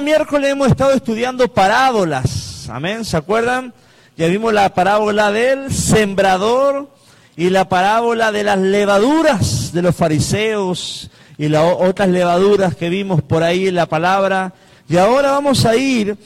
miércoles 0.00 0.50
hemos 0.50 0.68
estado 0.68 0.92
estudiando 0.92 1.46
parábolas. 1.48 2.68
Amén. 2.68 3.04
¿Se 3.04 3.16
acuerdan? 3.16 3.72
Ya 4.16 4.26
vimos 4.26 4.52
la 4.52 4.72
parábola 4.74 5.30
del 5.30 5.72
sembrador 5.72 6.88
y 7.36 7.50
la 7.50 7.68
parábola 7.68 8.32
de 8.32 8.44
las 8.44 8.58
levaduras 8.58 9.72
de 9.72 9.82
los 9.82 9.94
fariseos 9.94 11.10
y 11.36 11.48
las 11.48 11.64
otras 11.78 12.08
levaduras 12.08 12.74
que 12.76 12.88
vimos 12.88 13.22
por 13.22 13.42
ahí 13.42 13.68
en 13.68 13.74
la 13.74 13.86
palabra. 13.86 14.52
Y 14.88 14.96
ahora 14.96 15.32
vamos 15.32 15.64
a 15.64 15.76
ir 15.76 16.16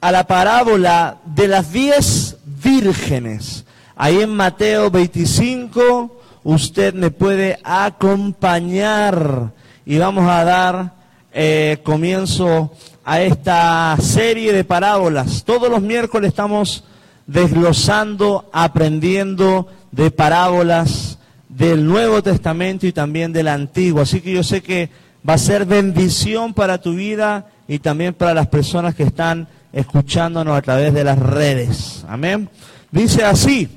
a 0.00 0.12
la 0.12 0.26
parábola 0.26 1.18
de 1.24 1.48
las 1.48 1.72
diez 1.72 2.36
vírgenes. 2.44 3.64
Ahí 3.96 4.20
en 4.20 4.30
Mateo 4.30 4.90
25 4.90 6.20
usted 6.44 6.94
me 6.94 7.10
puede 7.10 7.58
acompañar 7.64 9.52
y 9.84 9.98
vamos 9.98 10.28
a 10.28 10.44
dar 10.44 10.92
eh, 11.32 11.78
comienzo 11.82 12.72
a 13.08 13.22
esta 13.22 13.96
serie 14.02 14.52
de 14.52 14.64
parábolas. 14.64 15.42
Todos 15.42 15.70
los 15.70 15.80
miércoles 15.80 16.28
estamos 16.28 16.84
desglosando, 17.26 18.50
aprendiendo 18.52 19.66
de 19.90 20.10
parábolas 20.10 21.18
del 21.48 21.86
Nuevo 21.86 22.22
Testamento 22.22 22.86
y 22.86 22.92
también 22.92 23.32
del 23.32 23.48
Antiguo. 23.48 24.02
Así 24.02 24.20
que 24.20 24.34
yo 24.34 24.42
sé 24.42 24.62
que 24.62 24.90
va 25.26 25.34
a 25.34 25.38
ser 25.38 25.64
bendición 25.64 26.52
para 26.52 26.82
tu 26.82 26.92
vida 26.92 27.46
y 27.66 27.78
también 27.78 28.12
para 28.12 28.34
las 28.34 28.48
personas 28.48 28.94
que 28.94 29.04
están 29.04 29.48
escuchándonos 29.72 30.54
a 30.54 30.60
través 30.60 30.92
de 30.92 31.04
las 31.04 31.18
redes. 31.18 32.04
Amén. 32.10 32.50
Dice 32.90 33.24
así, 33.24 33.70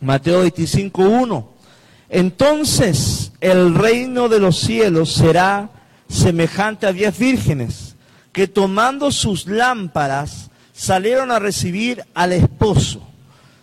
Mateo 0.00 0.46
25.1, 0.46 1.44
entonces 2.10 3.32
el 3.40 3.74
reino 3.74 4.28
de 4.28 4.38
los 4.38 4.56
cielos 4.56 5.12
será 5.12 5.70
semejante 6.08 6.86
a 6.86 6.92
diez 6.92 7.18
vírgenes 7.18 7.96
que 8.32 8.46
tomando 8.46 9.10
sus 9.10 9.46
lámparas 9.46 10.50
salieron 10.72 11.30
a 11.30 11.38
recibir 11.38 12.04
al 12.14 12.32
esposo. 12.32 13.02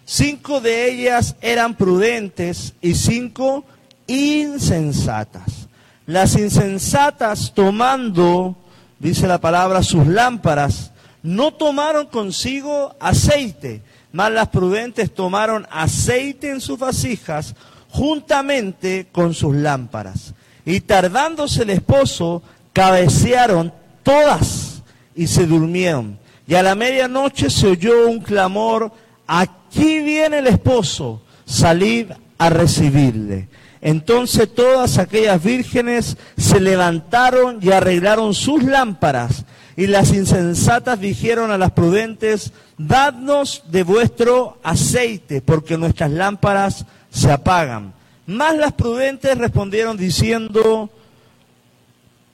Cinco 0.06 0.62
de 0.62 0.92
ellas 0.92 1.36
eran 1.42 1.76
prudentes 1.76 2.74
y 2.82 2.94
cinco 2.94 3.66
insensatas. 4.06 5.68
Las 6.06 6.36
insensatas 6.36 7.54
tomando, 7.56 8.56
dice 9.00 9.28
la 9.28 9.40
palabra, 9.40 9.82
sus 9.82 10.06
lámparas, 10.06 10.92
no 11.24 11.52
tomaron 11.54 12.06
consigo 12.06 12.96
aceite, 13.00 13.82
mas 14.12 14.32
las 14.32 14.50
prudentes 14.50 15.12
tomaron 15.12 15.66
aceite 15.72 16.52
en 16.52 16.62
sus 16.62 16.78
vasijas 16.78 17.56
juntamente 17.90 19.08
con 19.12 19.34
sus 19.34 19.56
lámparas. 19.56 20.35
Y 20.66 20.82
tardándose 20.82 21.64
el 21.64 21.70
esposo, 21.70 22.42
cabecearon 22.74 23.74
todas 24.04 24.82
y 25.16 25.28
se 25.28 25.46
durmieron. 25.46 26.20
Y 26.48 26.56
a 26.56 26.64
la 26.64 26.76
medianoche 26.76 27.50
se 27.50 27.68
oyó 27.68 28.08
un 28.08 28.20
clamor, 28.20 28.92
aquí 29.26 30.00
viene 30.00 30.40
el 30.40 30.48
esposo, 30.48 31.22
salid 31.46 32.12
a 32.38 32.50
recibirle. 32.50 33.48
Entonces 33.82 34.54
todas 34.54 34.98
aquellas 34.98 35.44
vírgenes 35.44 36.18
se 36.38 36.60
levantaron 36.60 37.60
y 37.62 37.72
arreglaron 37.72 38.34
sus 38.34 38.64
lámparas. 38.64 39.46
Y 39.78 39.88
las 39.88 40.14
insensatas 40.14 41.00
dijeron 41.00 41.52
a 41.52 41.58
las 41.58 41.72
prudentes, 41.72 42.54
dadnos 42.78 43.64
de 43.70 43.84
vuestro 43.84 44.60
aceite, 44.64 45.42
porque 45.42 45.78
nuestras 45.78 46.12
lámparas 46.12 46.86
se 47.10 47.32
apagan. 47.32 47.94
Más 48.28 48.56
las 48.56 48.74
prudentes 48.74 49.38
respondieron 49.38 49.98
diciendo, 49.98 50.90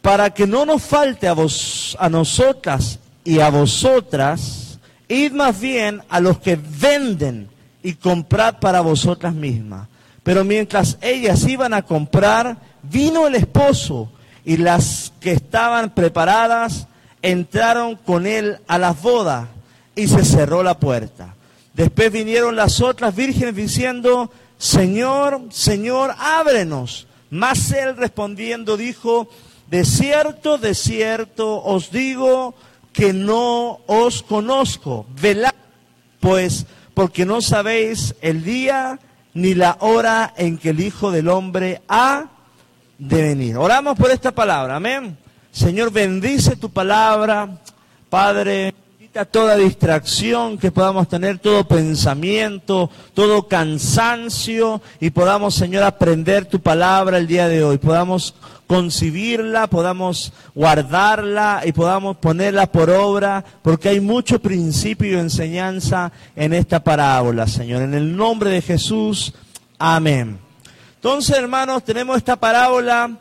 para 0.02 0.34
que 0.34 0.48
no 0.48 0.66
nos 0.66 0.82
falte 0.82 1.28
a, 1.28 1.34
vos, 1.34 1.96
a 2.00 2.10
nosotras 2.10 3.00
y 3.24 3.40
a 3.40 3.50
vosotras, 3.50 4.80
id 5.08 5.32
más 5.34 5.60
bien 5.60 6.02
a 6.10 6.20
los 6.20 6.40
que 6.40 6.58
venden 6.58 7.50
y 7.84 7.94
comprad 7.94 8.60
para 8.60 8.82
vosotras 8.82 9.34
mismas. 9.34 9.88
Pero 10.24 10.44
mientras 10.44 10.98
ellas 11.02 11.46
iban 11.48 11.74
a 11.74 11.82
comprar, 11.82 12.58
vino 12.84 13.28
el 13.28 13.36
esposo 13.36 14.12
y 14.46 14.58
las 14.58 15.14
que 15.20 15.32
estaban 15.32 15.94
preparadas 15.94 16.88
entraron 17.22 17.96
con 17.96 18.26
él 18.26 18.58
a 18.68 18.78
las 18.78 19.02
bodas 19.02 19.48
y 19.96 20.08
se 20.08 20.24
cerró 20.26 20.64
la 20.64 20.80
puerta. 20.80 21.36
Después 21.74 22.12
vinieron 22.12 22.56
las 22.56 22.82
otras 22.82 23.16
vírgenes 23.16 23.56
diciendo, 23.56 24.32
Señor, 24.62 25.42
Señor, 25.50 26.14
ábrenos. 26.20 27.08
Mas 27.32 27.72
él 27.72 27.98
respondiendo 27.98 28.78
dijo, 28.78 29.28
de 29.72 29.86
cierto, 29.86 30.60
de 30.60 30.76
cierto 30.76 31.64
os 31.64 31.90
digo 31.90 32.54
que 32.94 33.12
no 33.12 33.80
os 33.88 34.22
conozco. 34.22 35.08
Velad, 35.20 35.56
pues, 36.20 36.68
porque 36.94 37.26
no 37.26 37.42
sabéis 37.42 38.14
el 38.22 38.44
día 38.44 39.00
ni 39.34 39.56
la 39.56 39.78
hora 39.80 40.32
en 40.38 40.60
que 40.60 40.70
el 40.70 40.80
Hijo 40.80 41.10
del 41.10 41.30
Hombre 41.30 41.82
ha 41.88 42.26
de 43.00 43.20
venir. 43.20 43.58
Oramos 43.58 43.98
por 43.98 44.12
esta 44.12 44.32
palabra, 44.32 44.76
amén. 44.76 45.18
Señor, 45.52 45.92
bendice 45.92 46.56
tu 46.56 46.70
palabra, 46.70 47.50
Padre 48.12 48.76
toda 49.12 49.58
distracción 49.58 50.58
que 50.58 50.72
podamos 50.72 51.10
tener, 51.10 51.40
todo 51.40 51.68
pensamiento, 51.68 52.90
todo 53.14 53.48
cansancio 53.48 54.82
y 55.02 55.10
podamos, 55.10 55.54
Señor, 55.54 55.84
aprender 55.84 56.46
tu 56.46 56.62
palabra 56.62 57.18
el 57.18 57.28
día 57.28 57.50
de 57.50 57.62
hoy. 57.62 57.78
Podamos 57.78 58.36
concibirla, 58.68 59.68
podamos 59.68 60.32
guardarla 60.56 61.62
y 61.66 61.74
podamos 61.74 62.18
ponerla 62.18 62.72
por 62.72 62.90
obra, 62.90 63.44
porque 63.62 63.90
hay 63.90 64.00
mucho 64.00 64.40
principio 64.40 65.12
y 65.12 65.20
enseñanza 65.20 66.10
en 66.34 66.54
esta 66.54 66.82
parábola, 66.82 67.48
Señor. 67.48 67.82
En 67.82 67.94
el 67.94 68.16
nombre 68.16 68.50
de 68.50 68.62
Jesús, 68.62 69.34
amén. 69.78 70.40
Entonces, 70.96 71.36
hermanos, 71.38 71.84
tenemos 71.84 72.16
esta 72.16 72.38
parábola 72.38 73.12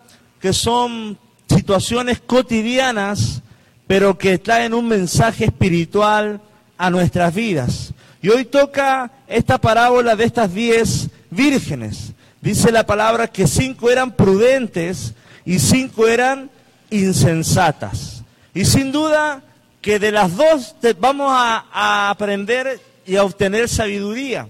que 0.41 0.53
son 0.53 1.19
situaciones 1.49 2.21
cotidianas 2.21 3.43
pero 3.91 4.17
que 4.17 4.39
traen 4.39 4.73
un 4.73 4.87
mensaje 4.87 5.47
espiritual 5.47 6.41
a 6.79 6.91
nuestras 6.91 7.35
vidas. 7.35 7.93
Y 8.23 8.29
hoy 8.29 8.45
toca 8.45 9.11
esta 9.27 9.59
parábola 9.59 10.15
de 10.15 10.27
estas 10.27 10.55
diez 10.55 11.09
vírgenes. 11.29 12.13
Dice 12.41 12.71
la 12.71 12.87
palabra 12.87 13.27
que 13.27 13.49
cinco 13.49 13.91
eran 13.91 14.13
prudentes 14.13 15.15
y 15.45 15.59
cinco 15.59 16.07
eran 16.07 16.53
insensatas. 16.91 18.23
Y 18.55 18.65
sin 18.65 18.93
duda 18.93 19.43
que 19.81 19.99
de 19.99 20.13
las 20.13 20.37
dos 20.37 20.77
vamos 21.01 21.33
a, 21.33 21.65
a 21.73 22.11
aprender 22.11 22.81
y 23.05 23.17
a 23.17 23.25
obtener 23.25 23.69
sabiduría. 23.69 24.49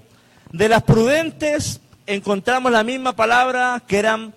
De 0.53 0.69
las 0.69 0.83
prudentes 0.83 1.81
encontramos 2.07 2.71
la 2.71 2.85
misma 2.85 3.17
palabra 3.17 3.83
que 3.87 4.01
eran, 4.01 4.35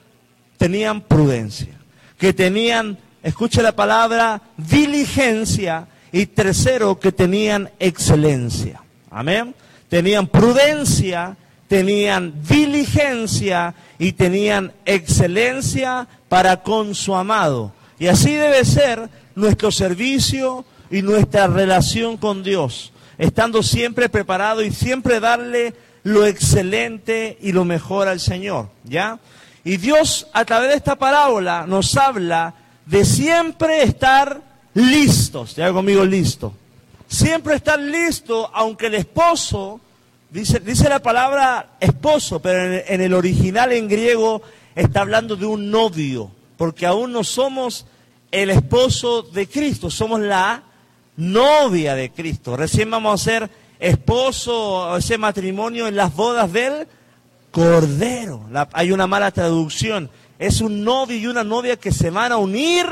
tenían 0.58 1.02
prudencia, 1.02 1.74
que 2.18 2.32
tenían 2.32 2.98
escuche 3.24 3.64
la 3.64 3.76
palabra, 3.76 4.42
diligencia, 4.58 5.88
y 6.14 6.28
tercero, 6.28 7.00
que 7.00 7.12
tenían 7.12 7.72
excelencia. 7.80 8.82
Amén. 9.10 9.56
Tenían 9.90 10.28
prudencia, 10.28 11.36
tenían 11.68 12.36
diligencia 12.48 13.74
y 13.98 14.12
tenían 14.12 14.72
excelencia 14.86 16.08
para 16.30 16.62
con 16.62 16.94
su 16.94 17.16
amado. 17.16 17.74
Y 17.98 18.08
así 18.08 18.36
debe 18.36 18.64
ser 18.64 19.10
nuestro 19.36 19.72
servicio 19.72 20.66
y 20.92 21.02
nuestra 21.02 21.48
relación 21.48 22.18
con 22.18 22.44
Dios, 22.44 22.94
estando 23.18 23.64
siempre 23.64 24.08
preparado 24.08 24.62
y 24.62 24.72
siempre 24.72 25.20
darle 25.20 25.74
lo 26.04 26.28
excelente 26.28 27.40
y 27.42 27.54
lo 27.54 27.66
mejor 27.66 28.08
al 28.08 28.20
Señor, 28.20 28.70
¿ya? 28.84 29.18
Y 29.64 29.78
Dios 29.78 30.28
a 30.34 30.46
través 30.46 30.70
de 30.70 30.76
esta 30.76 30.96
parábola 30.96 31.66
nos 31.68 31.98
habla 31.98 32.54
de 32.86 33.06
siempre 33.06 33.84
estar 33.84 34.42
listos. 34.74 35.56
Ya 35.56 35.72
conmigo 35.72 36.04
listo. 36.06 36.54
Siempre 37.08 37.56
estar 37.56 37.80
listo, 37.80 38.50
aunque 38.54 38.88
el 38.88 38.96
esposo, 38.96 39.80
dice, 40.30 40.60
dice 40.60 40.90
la 40.90 41.00
palabra 41.00 41.78
esposo, 41.80 42.42
pero 42.42 42.74
en, 42.74 42.84
en 42.88 43.02
el 43.02 43.14
original 43.14 43.72
en 43.72 43.88
griego 43.88 44.42
está 44.76 45.02
hablando 45.02 45.36
de 45.36 45.46
un 45.46 45.70
novio, 45.70 46.32
porque 46.58 46.86
aún 46.86 47.12
no 47.12 47.24
somos 47.24 47.86
el 48.32 48.50
esposo 48.50 49.22
de 49.22 49.48
Cristo, 49.48 49.92
somos 49.92 50.20
la 50.22 50.64
novia 51.16 51.94
de 51.94 52.10
Cristo. 52.10 52.58
Recién 52.58 52.90
vamos 52.90 53.22
a 53.22 53.24
ser 53.24 53.50
esposo, 53.80 54.98
ese 54.98 55.18
matrimonio 55.18 55.88
en 55.88 55.96
las 55.96 56.16
bodas 56.16 56.52
del 56.52 56.88
Cordero. 57.52 58.48
hay 58.72 58.92
una 58.92 59.06
mala 59.06 59.30
traducción 59.32 60.10
es 60.40 60.62
un 60.62 60.84
novio 60.84 61.18
y 61.18 61.28
una 61.28 61.44
novia 61.44 61.78
que 61.78 61.92
se 61.92 62.10
van 62.10 62.32
a 62.32 62.38
unir 62.38 62.86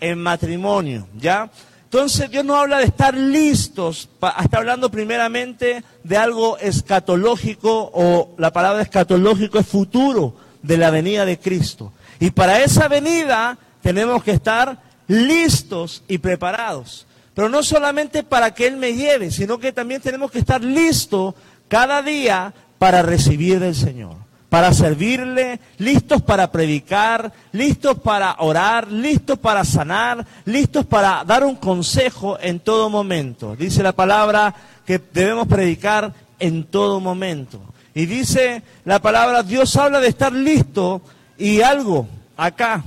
en 0.00 0.18
matrimonio, 0.18 1.08
¿ya? 1.18 1.50
Entonces 1.84 2.30
Dios 2.30 2.44
no 2.44 2.56
habla 2.56 2.78
de 2.78 2.84
estar 2.84 3.16
listos, 3.16 4.10
está 4.42 4.58
hablando 4.58 4.90
primeramente 4.90 5.82
de 6.04 6.16
algo 6.18 6.58
escatológico 6.58 7.90
o 7.94 8.34
la 8.36 8.52
palabra 8.52 8.82
escatológico 8.82 9.58
es 9.58 9.66
futuro 9.66 10.36
de 10.62 10.76
la 10.76 10.90
venida 10.90 11.24
de 11.24 11.38
Cristo. 11.38 11.92
Y 12.20 12.30
para 12.30 12.62
esa 12.62 12.88
venida 12.88 13.56
tenemos 13.80 14.22
que 14.22 14.32
estar 14.32 14.78
listos 15.06 16.02
y 16.08 16.18
preparados. 16.18 17.06
Pero 17.34 17.48
no 17.48 17.62
solamente 17.62 18.22
para 18.22 18.52
que 18.52 18.66
Él 18.66 18.76
me 18.76 18.94
lleve, 18.94 19.30
sino 19.30 19.58
que 19.58 19.72
también 19.72 20.00
tenemos 20.02 20.30
que 20.30 20.40
estar 20.40 20.62
listos 20.62 21.34
cada 21.68 22.02
día 22.02 22.52
para 22.78 23.02
recibir 23.02 23.60
del 23.60 23.74
Señor, 23.74 24.16
para 24.48 24.72
servirle, 24.72 25.60
listos 25.76 26.22
para 26.22 26.50
predicar, 26.50 27.32
listos 27.52 27.98
para 27.98 28.36
orar, 28.38 28.90
listos 28.90 29.38
para 29.38 29.64
sanar, 29.64 30.26
listos 30.46 30.86
para 30.86 31.22
dar 31.24 31.44
un 31.44 31.56
consejo 31.56 32.38
en 32.40 32.60
todo 32.60 32.88
momento. 32.88 33.54
Dice 33.56 33.82
la 33.82 33.92
palabra 33.92 34.54
que 34.86 34.98
debemos 35.12 35.46
predicar 35.46 36.12
en 36.38 36.64
todo 36.64 36.98
momento. 36.98 37.60
Y 37.94 38.06
dice 38.06 38.62
la 38.84 39.00
palabra, 39.00 39.42
Dios 39.42 39.76
habla 39.76 40.00
de 40.00 40.08
estar 40.08 40.32
listo 40.32 41.02
y 41.36 41.60
algo 41.60 42.08
acá. 42.36 42.84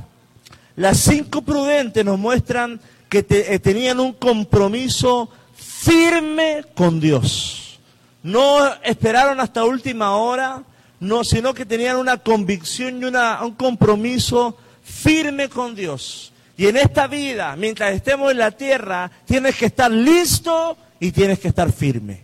Las 0.75 0.97
cinco 0.97 1.41
prudentes 1.41 2.03
nos 2.03 2.17
muestran 2.17 2.79
que 3.07 3.25
eh, 3.29 3.59
tenían 3.59 3.99
un 3.99 4.13
compromiso 4.13 5.29
firme 5.53 6.63
con 6.73 6.99
Dios. 6.99 7.79
No 8.23 8.65
esperaron 8.83 9.39
hasta 9.39 9.65
última 9.65 10.15
hora, 10.15 10.63
no, 11.01 11.23
sino 11.23 11.53
que 11.53 11.65
tenían 11.65 11.97
una 11.97 12.17
convicción 12.17 13.01
y 13.01 13.05
una, 13.05 13.43
un 13.43 13.55
compromiso 13.55 14.57
firme 14.83 15.49
con 15.49 15.75
Dios. 15.75 16.31
Y 16.55 16.67
en 16.67 16.77
esta 16.77 17.07
vida, 17.07 17.55
mientras 17.55 17.93
estemos 17.93 18.31
en 18.31 18.37
la 18.37 18.51
tierra, 18.51 19.11
tienes 19.25 19.55
que 19.55 19.65
estar 19.65 19.91
listo 19.91 20.77
y 20.99 21.11
tienes 21.11 21.39
que 21.39 21.47
estar 21.47 21.71
firme. 21.71 22.23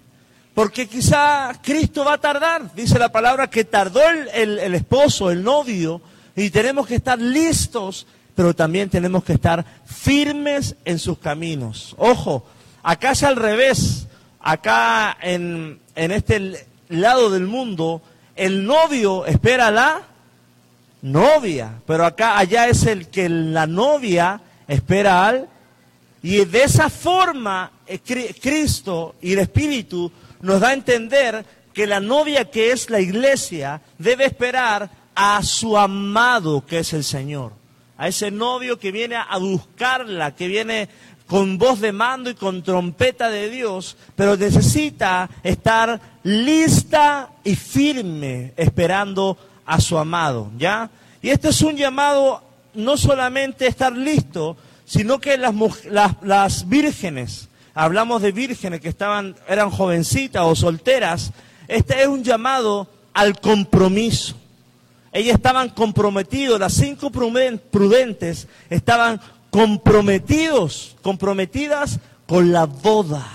Porque 0.53 0.87
quizá 0.87 1.59
Cristo 1.63 2.05
va 2.05 2.13
a 2.13 2.17
tardar. 2.19 2.73
Dice 2.75 2.99
la 2.99 3.11
palabra 3.11 3.49
que 3.49 3.65
tardó 3.65 4.01
el, 4.07 4.59
el 4.59 4.75
esposo, 4.75 5.31
el 5.31 5.43
novio, 5.43 6.01
y 6.35 6.51
tenemos 6.51 6.85
que 6.85 6.95
estar 6.95 7.19
listos, 7.19 8.05
pero 8.35 8.55
también 8.55 8.89
tenemos 8.89 9.23
que 9.23 9.33
estar 9.33 9.65
firmes 9.85 10.75
en 10.85 10.99
sus 10.99 11.17
caminos. 11.17 11.95
Ojo, 11.97 12.45
acá 12.83 13.11
es 13.11 13.23
al 13.23 13.35
revés. 13.35 14.07
Acá 14.39 15.17
en, 15.19 15.79
en 15.95 16.11
este 16.11 16.67
lado 16.89 17.31
del 17.31 17.47
mundo, 17.47 18.03
el 18.37 18.65
novio 18.65 19.25
espera 19.25 19.67
a 19.67 19.71
la 19.71 20.01
novia, 21.01 21.73
pero 21.85 22.05
acá 22.05 22.37
allá 22.37 22.67
es 22.67 22.85
el 22.85 23.07
que 23.07 23.29
la 23.29 23.67
novia 23.67 24.39
espera 24.67 25.27
al 25.27 25.49
y 26.21 26.43
de 26.45 26.63
esa 26.63 26.89
forma 26.89 27.71
eh, 27.85 27.99
Cristo 27.99 29.15
y 29.21 29.33
el 29.33 29.39
Espíritu 29.39 30.11
nos 30.41 30.59
da 30.59 30.69
a 30.69 30.73
entender 30.73 31.45
que 31.73 31.87
la 31.87 31.99
novia 31.99 32.49
que 32.49 32.71
es 32.71 32.89
la 32.89 32.99
iglesia 32.99 33.81
debe 33.97 34.25
esperar 34.25 34.89
a 35.15 35.41
su 35.43 35.77
amado 35.77 36.65
que 36.65 36.79
es 36.79 36.93
el 36.93 37.03
Señor. 37.03 37.53
A 37.97 38.07
ese 38.07 38.29
novio 38.29 38.77
que 38.77 38.91
viene 38.91 39.15
a 39.15 39.37
buscarla, 39.37 40.35
que 40.35 40.47
viene 40.47 40.89
con 41.27 41.57
voz 41.57 41.81
de 41.81 41.91
mando 41.91 42.29
y 42.29 42.35
con 42.35 42.63
trompeta 42.63 43.29
de 43.29 43.49
Dios, 43.49 43.97
pero 44.15 44.37
necesita 44.37 45.29
estar 45.43 45.99
lista 46.23 47.29
y 47.43 47.55
firme 47.55 48.53
esperando 48.55 49.37
a 49.65 49.79
su 49.81 49.97
amado, 49.97 50.49
¿ya? 50.57 50.89
Y 51.21 51.29
este 51.29 51.49
es 51.49 51.61
un 51.61 51.75
llamado 51.75 52.41
no 52.73 52.95
solamente 52.95 53.67
estar 53.67 53.91
listo, 53.91 54.55
sino 54.85 55.19
que 55.19 55.37
las, 55.37 56.69
vírgenes, 56.69 57.49
hablamos 57.73 58.21
de 58.21 58.31
vírgenes 58.31 58.79
que 58.79 58.87
estaban, 58.87 59.35
eran 59.49 59.69
jovencitas 59.69 60.43
o 60.45 60.55
solteras, 60.55 61.33
este 61.67 62.01
es 62.01 62.07
un 62.07 62.23
llamado 62.23 62.87
al 63.13 63.39
compromiso. 63.41 64.35
Ellas 65.11 65.35
estaban 65.35 65.69
comprometidos, 65.69 66.59
las 66.59 66.73
cinco 66.73 67.09
prudentes 67.09 68.47
estaban 68.69 69.19
comprometidos, 69.49 70.95
comprometidas 71.01 71.99
con 72.25 72.51
la 72.51 72.65
boda, 72.65 73.25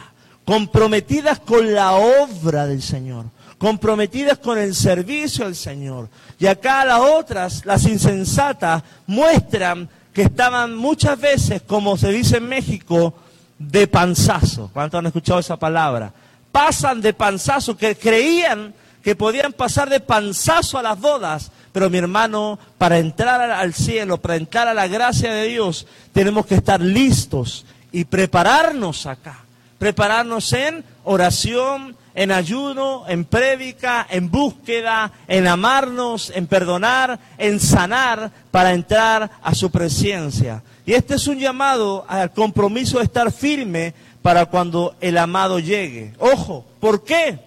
comprometidas 0.44 1.40
con 1.40 1.72
la 1.72 1.92
obra 1.92 2.66
del 2.66 2.82
Señor, 2.82 3.26
comprometidas 3.58 4.38
con 4.38 4.58
el 4.58 4.74
servicio 4.74 5.46
del 5.46 5.56
Señor. 5.56 6.08
Y 6.38 6.46
acá 6.46 6.84
las 6.84 7.00
otras, 7.00 7.64
las 7.64 7.84
insensatas, 7.86 8.82
muestran 9.06 9.88
que 10.12 10.22
estaban 10.22 10.76
muchas 10.76 11.18
veces, 11.18 11.62
como 11.62 11.96
se 11.96 12.12
dice 12.12 12.36
en 12.36 12.48
México, 12.48 13.14
de 13.58 13.86
panzazo. 13.86 14.70
¿Cuántos 14.72 14.98
han 14.98 15.06
escuchado 15.06 15.40
esa 15.40 15.56
palabra? 15.56 16.12
Pasan 16.50 17.00
de 17.00 17.14
panzazo, 17.14 17.76
que 17.76 17.96
creían 17.96 18.74
que 19.02 19.16
podían 19.16 19.52
pasar 19.52 19.90
de 19.90 20.00
panzazo 20.00 20.78
a 20.78 20.82
las 20.82 20.98
bodas, 20.98 21.50
pero 21.72 21.88
mi 21.88 21.98
hermano, 21.98 22.58
para 22.76 22.98
entrar 22.98 23.40
al 23.50 23.72
cielo, 23.72 24.18
para 24.20 24.36
entrar 24.36 24.68
a 24.68 24.74
la 24.74 24.88
gracia 24.88 25.32
de 25.32 25.48
Dios, 25.48 25.86
tenemos 26.12 26.46
que 26.46 26.54
estar 26.54 26.80
listos 26.80 27.64
y 27.90 28.04
prepararnos 28.04 29.06
acá. 29.06 29.40
Prepararnos 29.78 30.52
en 30.52 30.84
oración, 31.02 31.96
en 32.14 32.30
ayuno, 32.30 33.04
en 33.08 33.24
prédica, 33.24 34.06
en 34.08 34.30
búsqueda, 34.30 35.12
en 35.26 35.46
amarnos, 35.46 36.30
en 36.34 36.46
perdonar, 36.46 37.18
en 37.38 37.58
sanar, 37.58 38.30
para 38.50 38.74
entrar 38.74 39.30
a 39.42 39.54
su 39.54 39.70
presencia. 39.70 40.62
Y 40.84 40.92
este 40.92 41.14
es 41.14 41.26
un 41.26 41.38
llamado 41.38 42.04
al 42.06 42.32
compromiso 42.32 42.98
de 42.98 43.04
estar 43.04 43.32
firme 43.32 43.94
para 44.20 44.46
cuando 44.46 44.94
el 45.00 45.16
amado 45.18 45.58
llegue. 45.58 46.12
Ojo, 46.18 46.64
¿por 46.80 47.02
qué? 47.02 47.38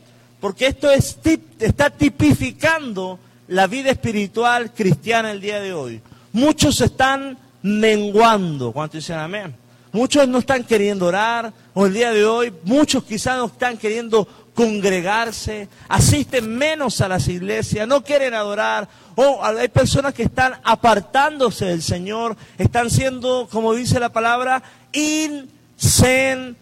Porque 0.41 0.67
esto 0.67 0.89
está 0.91 1.89
tipificando 1.89 3.19
la 3.47 3.67
vida 3.67 3.91
espiritual 3.91 4.73
cristiana 4.73 5.31
el 5.31 5.41
día 5.41 5.59
de 5.59 5.73
hoy. 5.73 6.01
Muchos 6.33 6.81
están 6.81 7.37
menguando. 7.61 8.71
¿Cuántos 8.71 9.01
dicen 9.01 9.17
amén? 9.17 9.55
Muchos 9.91 10.27
no 10.27 10.39
están 10.39 10.63
queriendo 10.65 11.05
orar, 11.05 11.53
o 11.73 11.85
el 11.85 11.93
día 11.93 12.11
de 12.11 12.25
hoy, 12.25 12.51
muchos 12.63 13.05
quizás 13.05 13.37
no 13.37 13.45
están 13.45 13.77
queriendo 13.77 14.27
congregarse, 14.53 15.69
asisten 15.87 16.53
menos 16.57 16.99
a 16.99 17.07
las 17.07 17.29
iglesias, 17.29 17.87
no 17.87 18.03
quieren 18.03 18.33
adorar, 18.33 18.89
o 19.15 19.39
hay 19.41 19.69
personas 19.69 20.13
que 20.13 20.23
están 20.23 20.55
apartándose 20.63 21.63
del 21.65 21.81
Señor, 21.81 22.35
están 22.57 22.89
siendo, 22.89 23.47
como 23.49 23.73
dice 23.73 23.97
la 23.99 24.09
palabra, 24.09 24.61
insensatos, 24.91 26.57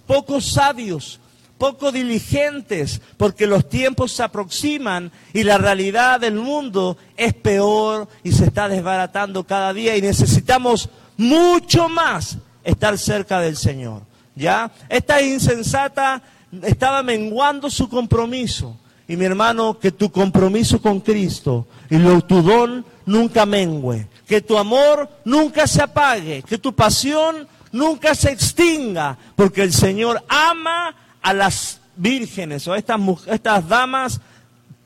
pocos 0.00 0.52
sabios, 0.52 1.20
poco 1.58 1.92
diligentes, 1.92 3.00
porque 3.16 3.46
los 3.46 3.68
tiempos 3.68 4.12
se 4.12 4.22
aproximan 4.22 5.10
y 5.34 5.42
la 5.42 5.58
realidad 5.58 6.20
del 6.20 6.36
mundo 6.36 6.96
es 7.16 7.34
peor 7.34 8.08
y 8.22 8.32
se 8.32 8.46
está 8.46 8.68
desbaratando 8.68 9.44
cada 9.44 9.74
día 9.74 9.96
y 9.96 10.02
necesitamos 10.02 10.88
mucho 11.16 11.88
más 11.88 12.38
estar 12.64 12.96
cerca 12.96 13.40
del 13.40 13.56
Señor. 13.56 14.02
¿Ya? 14.34 14.70
Esta 14.88 15.20
insensata 15.20 16.22
estaba 16.62 17.02
menguando 17.02 17.68
su 17.68 17.88
compromiso. 17.88 18.78
Y 19.08 19.16
mi 19.16 19.24
hermano, 19.24 19.78
que 19.78 19.90
tu 19.90 20.12
compromiso 20.12 20.80
con 20.80 21.00
Cristo 21.00 21.66
y 21.90 21.96
lo, 21.96 22.20
tu 22.20 22.42
don 22.42 22.84
nunca 23.06 23.46
mengue, 23.46 24.06
que 24.26 24.42
tu 24.42 24.58
amor 24.58 25.08
nunca 25.24 25.66
se 25.66 25.82
apague, 25.82 26.42
que 26.42 26.58
tu 26.58 26.74
pasión 26.74 27.48
nunca 27.72 28.14
se 28.14 28.30
extinga, 28.30 29.16
porque 29.34 29.62
el 29.62 29.72
Señor 29.72 30.22
ama 30.28 30.94
a 31.28 31.34
las 31.34 31.82
vírgenes 31.94 32.66
o 32.68 32.72
a 32.72 32.78
estas, 32.78 32.98
estas 33.26 33.68
damas 33.68 34.18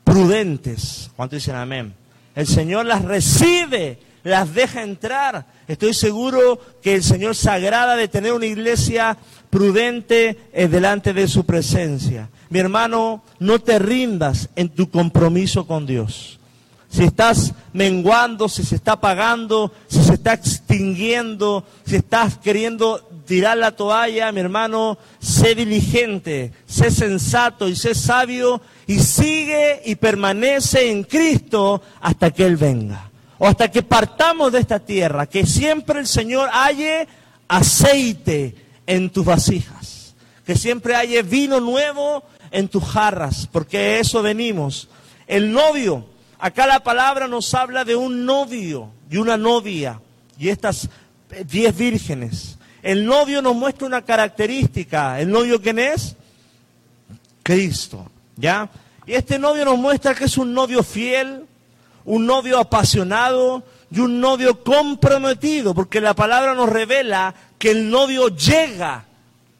prudentes. 0.03 1.09
¿Cuánto 1.15 1.37
dicen 1.37 1.55
amén? 1.55 1.93
El 2.35 2.47
Señor 2.47 2.85
las 2.85 3.05
recibe, 3.05 3.97
las 4.25 4.53
deja 4.53 4.83
entrar. 4.83 5.45
Estoy 5.69 5.93
seguro 5.93 6.59
que 6.81 6.95
el 6.95 7.03
Señor 7.03 7.37
se 7.37 7.49
agrada 7.49 7.95
de 7.95 8.09
tener 8.09 8.33
una 8.33 8.45
iglesia 8.45 9.17
prudente 9.49 10.37
eh, 10.51 10.67
delante 10.67 11.13
de 11.13 11.29
su 11.29 11.45
presencia. 11.45 12.27
Mi 12.49 12.59
hermano, 12.59 13.23
no 13.39 13.59
te 13.59 13.79
rindas 13.79 14.49
en 14.57 14.67
tu 14.67 14.89
compromiso 14.89 15.65
con 15.65 15.85
Dios. 15.85 16.41
Si 16.89 17.05
estás 17.05 17.53
menguando, 17.71 18.49
si 18.49 18.63
se 18.63 18.75
está 18.75 18.93
apagando, 18.93 19.71
si 19.87 20.03
se 20.03 20.15
está 20.15 20.33
extinguiendo, 20.33 21.63
si 21.85 21.95
estás 21.95 22.37
queriendo 22.37 23.12
tirar 23.25 23.57
la 23.57 23.71
toalla, 23.71 24.31
mi 24.31 24.39
hermano, 24.39 24.97
sé 25.19 25.55
diligente, 25.55 26.51
sé 26.65 26.91
sensato 26.91 27.67
y 27.67 27.75
sé 27.75 27.95
sabio 27.95 28.61
y 28.87 28.99
sigue 28.99 29.81
y 29.85 29.95
permanece 29.95 30.89
en 30.89 31.03
Cristo 31.03 31.81
hasta 32.01 32.31
que 32.31 32.45
Él 32.45 32.57
venga. 32.57 33.09
O 33.37 33.47
hasta 33.47 33.71
que 33.71 33.83
partamos 33.83 34.51
de 34.51 34.59
esta 34.59 34.79
tierra, 34.79 35.25
que 35.25 35.45
siempre 35.45 35.99
el 35.99 36.07
Señor 36.07 36.49
halle 36.51 37.07
aceite 37.47 38.55
en 38.85 39.09
tus 39.09 39.25
vasijas, 39.25 40.15
que 40.45 40.55
siempre 40.55 40.95
haya 40.95 41.21
vino 41.21 41.59
nuevo 41.59 42.23
en 42.51 42.67
tus 42.67 42.83
jarras, 42.83 43.47
porque 43.51 43.99
eso 43.99 44.21
venimos. 44.21 44.87
El 45.27 45.51
novio, 45.51 46.05
acá 46.39 46.67
la 46.67 46.81
palabra 46.81 47.27
nos 47.27 47.53
habla 47.53 47.83
de 47.83 47.95
un 47.95 48.25
novio 48.25 48.89
y 49.09 49.17
una 49.17 49.37
novia, 49.37 49.99
y 50.37 50.49
estas 50.49 50.89
diez 51.47 51.75
vírgenes. 51.75 52.57
El 52.83 53.05
novio 53.05 53.41
nos 53.41 53.55
muestra 53.55 53.87
una 53.87 54.03
característica. 54.03 55.19
¿El 55.19 55.31
novio 55.31 55.61
quién 55.61 55.79
es? 55.79 56.15
Cristo. 57.41 58.05
¿Ya? 58.35 58.69
Y 59.07 59.13
este 59.13 59.39
novio 59.39 59.65
nos 59.65 59.77
muestra 59.79 60.13
que 60.13 60.25
es 60.25 60.37
un 60.37 60.53
novio 60.53 60.83
fiel, 60.83 61.45
un 62.05 62.25
novio 62.25 62.59
apasionado, 62.59 63.63
y 63.93 63.99
un 63.99 64.19
novio 64.19 64.63
comprometido, 64.63 65.75
porque 65.75 66.01
la 66.01 66.15
palabra 66.15 66.55
nos 66.55 66.67
revela 66.67 67.35
que 67.59 67.69
el 67.69 67.91
novio 67.91 68.29
llega 68.29 69.05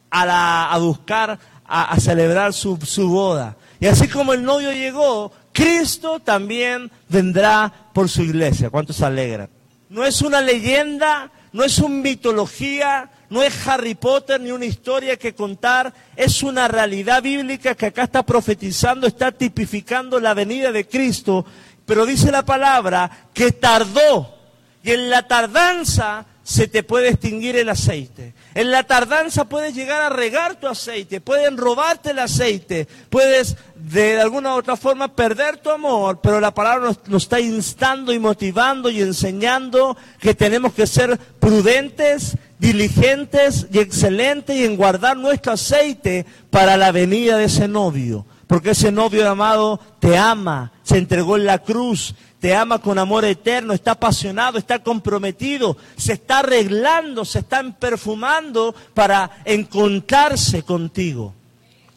a, 0.10 0.26
la, 0.26 0.72
a 0.72 0.78
buscar, 0.80 1.38
a, 1.68 2.00
celebrar 2.00 2.52
su, 2.52 2.80
su 2.84 3.10
boda. 3.10 3.56
Y 3.80 3.86
así 3.86 4.08
como 4.08 4.34
el 4.34 4.44
novio 4.44 4.72
llegó, 4.72 5.32
Cristo 5.52 6.20
también 6.20 6.90
vendrá 7.10 7.72
por 7.94 8.10
su 8.10 8.24
iglesia. 8.24 8.72
¿Cuántos 8.72 8.96
se 8.96 9.06
alegran? 9.06 9.50
No 9.90 10.04
es 10.04 10.24
una 10.24 10.42
leyenda, 10.42 11.30
no 11.52 11.64
es 11.64 11.78
una 11.78 12.02
mitología, 12.02 13.12
no 13.34 13.42
es 13.42 13.68
Harry 13.68 13.96
Potter 13.96 14.40
ni 14.40 14.52
una 14.52 14.66
historia 14.66 15.18
que 15.18 15.34
contar, 15.34 15.92
es 16.16 16.44
una 16.44 16.68
realidad 16.68 17.24
bíblica 17.24 17.74
que 17.74 17.88
acá 17.88 18.04
está 18.04 18.24
profetizando, 18.24 19.08
está 19.08 19.32
tipificando 19.32 20.20
la 20.20 20.36
venida 20.36 20.72
de 20.72 20.88
Cristo, 20.88 21.44
pero 21.84 22.06
dice 22.06 22.32
la 22.32 22.46
palabra 22.46 23.10
que 23.34 23.52
tardó 23.52 24.36
y 24.84 24.92
en 24.92 25.10
la 25.10 25.28
tardanza 25.28 26.28
se 26.44 26.68
te 26.68 26.84
puede 26.84 27.10
extinguir 27.10 27.56
el 27.56 27.70
aceite. 27.70 28.36
En 28.54 28.70
la 28.70 28.84
tardanza 28.84 29.46
puedes 29.46 29.74
llegar 29.74 30.02
a 30.02 30.10
regar 30.10 30.60
tu 30.60 30.68
aceite, 30.68 31.20
pueden 31.20 31.58
robarte 31.58 32.12
el 32.12 32.20
aceite, 32.20 32.88
puedes 33.10 33.56
de 33.76 34.22
alguna 34.22 34.54
u 34.54 34.58
otra 34.60 34.76
forma 34.76 35.16
perder 35.16 35.58
tu 35.58 35.72
amor, 35.72 36.20
pero 36.22 36.40
la 36.40 36.54
palabra 36.54 36.86
nos, 36.86 37.08
nos, 37.08 37.24
está 37.24 37.40
instando 37.40 38.14
y 38.14 38.20
motivando 38.20 38.92
y 38.92 39.02
enseñando 39.02 39.98
que 40.20 40.36
tenemos 40.36 40.74
que 40.74 40.86
ser 40.86 41.18
prudentes, 41.40 42.38
diligentes 42.64 43.68
y 43.74 43.80
excelentes 43.80 44.56
en 44.56 44.78
guardar 44.78 45.18
nuestro 45.18 45.52
aceite 45.52 46.26
para 46.50 46.78
la 46.78 46.94
venida 46.94 47.38
de 47.38 47.46
ese 47.46 47.68
novio. 47.68 48.26
Porque 48.48 48.72
ese 48.72 48.90
novio 48.90 49.30
amado 49.30 49.82
te 50.00 50.18
ama, 50.18 50.72
se 50.82 50.98
entregó 50.98 51.36
en 51.36 51.46
la 51.46 51.60
cruz, 51.60 52.16
te 52.40 52.56
ama 52.56 52.80
con 52.80 52.98
amor 52.98 53.26
eterno, 53.26 53.74
está 53.74 53.92
apasionado, 53.92 54.58
está 54.58 54.80
comprometido, 54.80 55.76
se 55.98 56.14
está 56.14 56.40
arreglando, 56.40 57.26
se 57.26 57.40
está 57.40 57.62
perfumando 57.78 58.74
para 58.94 59.30
encontrarse 59.44 60.64
contigo. 60.64 61.34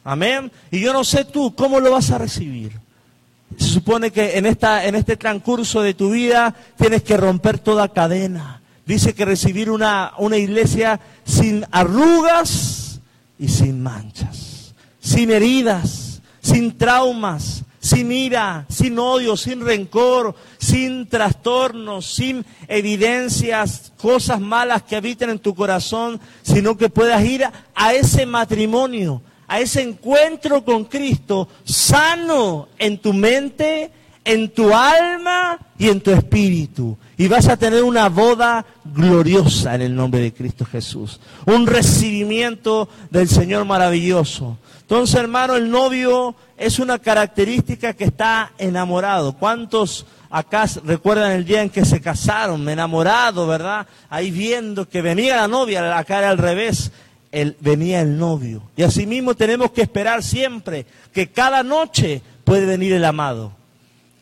Amén. 0.03 0.51
Y 0.73 0.81
yo 0.81 0.93
no 0.93 1.05
sé 1.05 1.25
tú 1.25 1.55
cómo 1.55 1.79
lo 1.79 1.93
vas 1.93 2.11
a 2.11 2.19
recibir. 2.19 2.73
Se 3.57 3.69
supone 3.69 4.11
que 4.11 4.37
en, 4.37 4.47
esta, 4.47 4.85
en 4.85 4.97
este 4.97 5.17
transcurso 5.17 5.81
de 5.81 5.95
tu 5.95 6.11
vida 6.11 6.57
tienes 6.77 7.05
que 7.05 7.17
romper 7.17 7.61
toda 7.61 7.89
cadena. 7.89 8.56
Dice 8.87 9.15
que 9.15 9.25
recibir 9.25 9.69
una, 9.69 10.13
una 10.17 10.37
iglesia 10.37 11.01
sin 11.25 11.67
arrugas 11.73 13.01
y 13.37 13.49
sin 13.49 13.83
manchas, 13.83 14.75
sin 15.01 15.33
heridas, 15.33 16.23
sin 16.41 16.79
traumas, 16.79 17.65
sin 17.81 18.13
ira, 18.13 18.65
sin 18.69 18.99
odio, 18.99 19.37
sin 19.37 19.61
rencor, 19.61 20.35
sin 20.59 21.09
trastornos, 21.09 22.07
sin 22.07 22.45
evidencias, 22.69 23.93
cosas 23.97 24.41
malas 24.41 24.83
que 24.83 24.97
habiten 24.97 25.31
en 25.31 25.39
tu 25.41 25.55
corazón, 25.55 26.21
sino 26.43 26.77
que 26.77 26.89
puedas 26.89 27.25
ir 27.25 27.45
a 27.75 27.93
ese 27.93 28.25
matrimonio, 28.25 29.21
a 29.49 29.61
ese 29.61 29.83
encuentro 29.83 30.65
con 30.65 30.85
Cristo 30.85 31.49
sano 31.65 32.69
en 32.79 32.99
tu 32.99 33.13
mente, 33.13 33.91
en 34.25 34.53
tu 34.53 34.73
alma 34.75 35.59
y 35.79 35.89
en 35.89 36.01
tu 36.01 36.11
espíritu. 36.11 36.97
Y 37.19 37.29
vas 37.29 37.49
a 37.49 37.57
tener 37.57 37.83
una 37.83 38.11
boda 38.11 38.67
gloriosa 38.85 39.75
en 39.75 39.83
el 39.83 39.97
nombre 39.97 40.21
de 40.21 40.35
Cristo 40.35 40.67
Jesús. 40.67 41.19
Un 41.47 41.67
recibimiento 41.67 42.89
del 43.11 43.29
Señor 43.29 43.65
maravilloso. 43.65 44.59
Entonces, 44.83 45.17
hermano, 45.17 45.57
el 45.57 45.71
novio 45.71 46.35
es 46.59 46.79
una 46.79 46.99
característica 46.99 47.95
que 47.95 48.05
está 48.05 48.53
enamorado. 48.59 49.33
¿Cuántos 49.33 50.07
acá 50.31 50.67
recuerdan 50.85 51.33
el 51.33 51.47
día 51.47 51.63
en 51.63 51.71
que 51.71 51.87
se 51.87 52.03
casaron, 52.03 52.69
enamorado, 52.69 53.47
verdad? 53.47 53.87
Ahí 54.11 54.31
viendo 54.31 54.87
que 54.87 55.01
venía 55.01 55.37
la 55.37 55.49
novia, 55.49 55.81
la 55.83 56.05
cara 56.05 56.29
al 56.29 56.39
revés, 56.39 56.93
venía 57.61 58.03
el 58.03 58.19
novio. 58.19 58.63
Y 58.77 58.83
asimismo 58.83 59.35
tenemos 59.35 59.71
que 59.71 59.83
esperar 59.83 60.23
siempre 60.23 60.85
que 61.13 61.33
cada 61.33 61.63
noche 61.63 62.21
puede 62.45 62.67
venir 62.67 62.93
el 62.93 63.05
amado. 63.07 63.56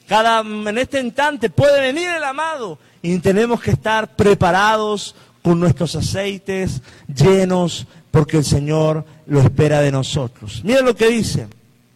Cada, 0.08 0.40
en 0.40 0.78
este 0.78 1.00
instante 1.00 1.50
puede 1.50 1.80
venir 1.80 2.08
el 2.08 2.25
amado 2.25 2.78
y 3.02 3.18
tenemos 3.18 3.61
que 3.61 3.70
estar 3.70 4.14
preparados 4.16 5.14
con 5.42 5.61
nuestros 5.61 5.94
aceites 5.96 6.82
llenos 7.06 7.87
porque 8.11 8.38
el 8.38 8.44
Señor 8.44 9.04
lo 9.26 9.40
espera 9.40 9.80
de 9.80 9.92
nosotros. 9.92 10.61
Mira 10.64 10.80
lo 10.80 10.94
que 10.94 11.08
dice. 11.08 11.49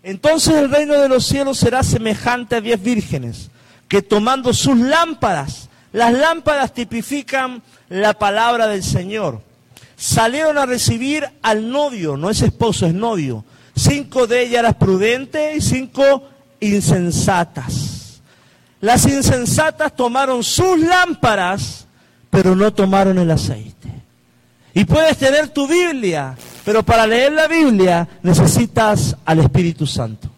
Entonces 0.03 0.55
el 0.55 0.71
reino 0.71 0.95
de 0.95 1.09
los 1.09 1.27
cielos 1.27 1.59
será 1.59 1.83
semejante 1.83 2.57
a 2.57 2.61
diez 2.61 2.83
vírgenes 2.83 3.50
que 3.88 4.03
tomando 4.03 4.53
sus 4.53 4.79
lámparas, 4.79 5.69
las 5.93 6.12
lámparas 6.12 6.75
tipifican 6.75 7.62
la 7.88 8.12
palabra 8.15 8.67
del 8.67 8.83
Señor, 8.83 9.41
salieron 9.97 10.59
a 10.59 10.67
recibir 10.67 11.27
al 11.43 11.71
novio, 11.71 12.17
no 12.17 12.31
es 12.31 12.43
esposo, 12.43 12.87
es 12.87 12.95
novio. 12.95 13.45
Cinco 13.75 14.27
de 14.27 14.43
ellas 14.43 14.61
eran 14.61 14.75
prudentes 14.75 15.57
y 15.57 15.61
cinco 15.61 16.25
insensatas. 16.61 17.88
Las 18.81 19.07
insensatas 19.07 19.95
tomaron 19.95 20.45
sus 20.45 20.79
lámparas, 20.79 21.87
pero 22.31 22.55
no 22.55 22.73
tomaron 22.73 23.19
el 23.19 23.31
aceite. 23.31 23.89
Y 24.75 24.85
puedes 24.85 25.17
tener 25.17 25.49
tu 25.49 25.67
Biblia, 25.67 26.37
pero 26.65 26.85
para 26.85 27.07
leer 27.07 27.33
la 27.33 27.49
Biblia 27.49 28.07
necesitas 28.23 29.17
al 29.25 29.41
Espíritu 29.41 29.87
Santo. 29.87 30.29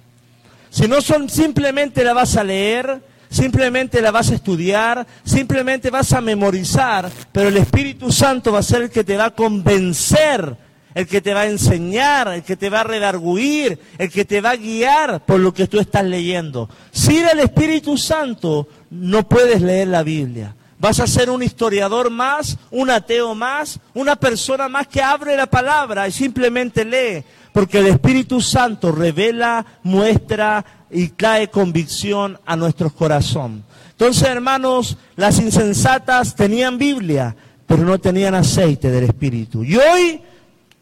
Si 0.70 0.88
no 0.88 1.00
son 1.00 1.28
simplemente 1.28 2.02
la 2.02 2.14
vas 2.14 2.36
a 2.36 2.44
leer, 2.44 3.02
simplemente 3.28 4.00
la 4.00 4.10
vas 4.10 4.30
a 4.30 4.34
estudiar, 4.36 5.06
simplemente 5.24 5.90
vas 5.90 6.12
a 6.12 6.20
memorizar, 6.20 7.10
pero 7.32 7.48
el 7.48 7.56
Espíritu 7.56 8.10
Santo 8.10 8.52
va 8.52 8.60
a 8.60 8.62
ser 8.62 8.82
el 8.82 8.90
que 8.90 9.04
te 9.04 9.16
va 9.16 9.26
a 9.26 9.30
convencer, 9.34 10.56
el 10.94 11.06
que 11.06 11.20
te 11.20 11.34
va 11.34 11.42
a 11.42 11.46
enseñar, 11.46 12.28
el 12.28 12.42
que 12.42 12.56
te 12.56 12.70
va 12.70 12.80
a 12.80 12.84
redarguir, 12.84 13.78
el 13.98 14.10
que 14.10 14.24
te 14.24 14.40
va 14.40 14.50
a 14.50 14.56
guiar 14.56 15.24
por 15.24 15.40
lo 15.40 15.54
que 15.54 15.66
tú 15.66 15.78
estás 15.78 16.04
leyendo. 16.04 16.68
Sin 16.90 17.26
el 17.26 17.40
Espíritu 17.40 17.96
Santo 17.96 18.68
no 18.90 19.28
puedes 19.28 19.62
leer 19.62 19.88
la 19.88 20.02
Biblia. 20.02 20.54
Vas 20.78 20.98
a 20.98 21.06
ser 21.06 21.28
un 21.28 21.42
historiador 21.42 22.10
más, 22.10 22.56
un 22.70 22.90
ateo 22.90 23.34
más, 23.34 23.78
una 23.92 24.16
persona 24.16 24.68
más 24.68 24.86
que 24.88 25.02
abre 25.02 25.36
la 25.36 25.46
palabra 25.46 26.08
y 26.08 26.12
simplemente 26.12 26.86
lee, 26.86 27.22
porque 27.52 27.80
el 27.80 27.88
Espíritu 27.88 28.40
Santo 28.40 28.90
revela, 28.90 29.64
muestra 29.82 30.64
y 30.90 31.08
trae 31.08 31.48
convicción 31.48 32.40
a 32.46 32.56
nuestros 32.56 32.94
corazones. 32.94 33.62
Entonces, 33.90 34.26
hermanos, 34.26 34.96
las 35.16 35.38
insensatas 35.38 36.34
tenían 36.34 36.78
Biblia, 36.78 37.36
pero 37.66 37.84
no 37.84 37.98
tenían 37.98 38.34
aceite 38.34 38.90
del 38.90 39.04
Espíritu. 39.04 39.62
Y 39.62 39.76
hoy 39.76 40.22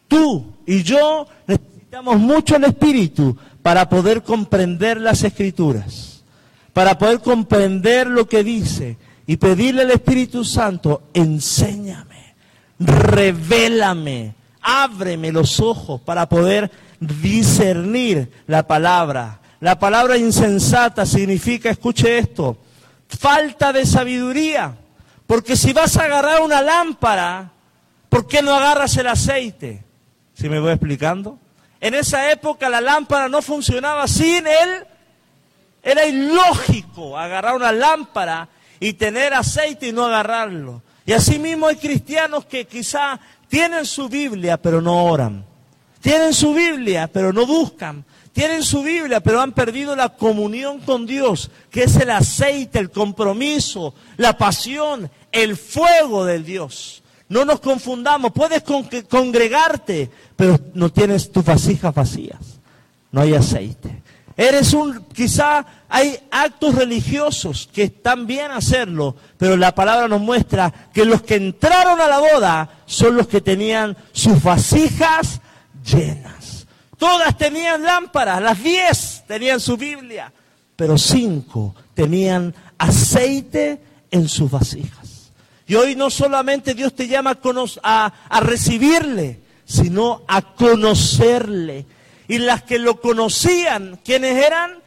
tú 0.08 0.54
y 0.66 0.82
yo 0.82 1.26
necesitamos 1.46 2.18
mucho 2.18 2.56
el 2.56 2.64
Espíritu 2.64 3.36
para 3.62 3.88
poder 3.88 4.22
comprender 4.22 5.00
las 5.00 5.22
Escrituras, 5.22 6.24
para 6.72 6.98
poder 6.98 7.20
comprender 7.20 8.06
lo 8.06 8.28
que 8.28 8.42
dice 8.42 8.96
y 9.26 9.36
pedirle 9.36 9.82
al 9.82 9.90
Espíritu 9.90 10.44
Santo, 10.44 11.02
enséñame, 11.12 12.34
revélame, 12.78 14.34
ábreme 14.62 15.30
los 15.30 15.60
ojos 15.60 16.00
para 16.00 16.28
poder 16.28 16.70
discernir 16.98 18.30
la 18.46 18.66
palabra. 18.66 19.40
La 19.60 19.78
palabra 19.78 20.16
insensata 20.16 21.04
significa, 21.04 21.68
escuche 21.68 22.18
esto, 22.18 22.56
falta 23.08 23.72
de 23.72 23.84
sabiduría. 23.84 24.76
Porque 25.26 25.56
si 25.56 25.74
vas 25.74 25.96
a 25.98 26.04
agarrar 26.04 26.40
una 26.40 26.62
lámpara, 26.62 27.52
¿por 28.08 28.26
qué 28.26 28.40
no 28.40 28.54
agarras 28.54 28.96
el 28.96 29.08
aceite? 29.08 29.84
¿Si 30.38 30.48
me 30.48 30.60
voy 30.60 30.70
explicando? 30.70 31.36
En 31.80 31.94
esa 31.94 32.30
época 32.30 32.68
la 32.68 32.80
lámpara 32.80 33.28
no 33.28 33.42
funcionaba 33.42 34.06
sin 34.06 34.46
él. 34.46 34.86
Era 35.82 36.06
ilógico 36.06 37.18
agarrar 37.18 37.56
una 37.56 37.72
lámpara 37.72 38.48
y 38.78 38.92
tener 38.92 39.34
aceite 39.34 39.88
y 39.88 39.92
no 39.92 40.04
agarrarlo. 40.04 40.80
Y 41.04 41.12
asimismo 41.12 41.66
hay 41.66 41.74
cristianos 41.74 42.44
que 42.44 42.66
quizá 42.66 43.18
tienen 43.48 43.84
su 43.84 44.08
Biblia 44.08 44.58
pero 44.58 44.80
no 44.80 45.06
oran. 45.06 45.44
Tienen 46.00 46.32
su 46.32 46.54
Biblia 46.54 47.10
pero 47.12 47.32
no 47.32 47.44
buscan. 47.44 48.04
Tienen 48.32 48.62
su 48.62 48.84
Biblia 48.84 49.18
pero 49.18 49.40
han 49.40 49.50
perdido 49.50 49.96
la 49.96 50.10
comunión 50.10 50.78
con 50.80 51.04
Dios, 51.04 51.50
que 51.68 51.82
es 51.82 51.96
el 51.96 52.10
aceite, 52.10 52.78
el 52.78 52.92
compromiso, 52.92 53.92
la 54.16 54.38
pasión, 54.38 55.10
el 55.32 55.56
fuego 55.56 56.24
del 56.24 56.44
Dios. 56.44 57.02
No 57.28 57.44
nos 57.44 57.60
confundamos, 57.60 58.32
puedes 58.32 58.62
congregarte, 59.08 60.10
pero 60.34 60.58
no 60.74 60.90
tienes 60.90 61.30
tus 61.30 61.44
vasijas 61.44 61.94
vacías. 61.94 62.38
No 63.12 63.20
hay 63.20 63.34
aceite. 63.34 64.02
Eres 64.36 64.72
un, 64.72 65.04
quizá 65.12 65.66
hay 65.88 66.16
actos 66.30 66.74
religiosos 66.76 67.68
que 67.72 67.84
están 67.84 68.26
bien 68.26 68.52
hacerlo, 68.52 69.16
pero 69.36 69.56
la 69.56 69.74
palabra 69.74 70.06
nos 70.06 70.20
muestra 70.20 70.72
que 70.94 71.04
los 71.04 71.22
que 71.22 71.34
entraron 71.34 72.00
a 72.00 72.06
la 72.06 72.20
boda 72.20 72.70
son 72.86 73.16
los 73.16 73.26
que 73.26 73.40
tenían 73.40 73.96
sus 74.12 74.40
vasijas 74.42 75.40
llenas. 75.84 76.66
Todas 76.96 77.36
tenían 77.36 77.82
lámparas, 77.82 78.40
las 78.40 78.62
diez 78.62 79.24
tenían 79.26 79.58
su 79.58 79.76
Biblia, 79.76 80.32
pero 80.76 80.96
cinco 80.96 81.74
tenían 81.94 82.54
aceite 82.78 83.82
en 84.10 84.28
sus 84.28 84.50
vasijas. 84.50 85.17
Y 85.68 85.74
hoy 85.74 85.94
no 85.94 86.08
solamente 86.08 86.74
Dios 86.74 86.94
te 86.94 87.06
llama 87.06 87.38
a, 87.82 88.12
a 88.28 88.40
recibirle, 88.40 89.38
sino 89.66 90.22
a 90.26 90.54
conocerle. 90.54 91.84
Y 92.26 92.38
las 92.38 92.62
que 92.62 92.78
lo 92.78 93.00
conocían, 93.00 94.00
¿quiénes 94.02 94.42
eran? 94.42 94.78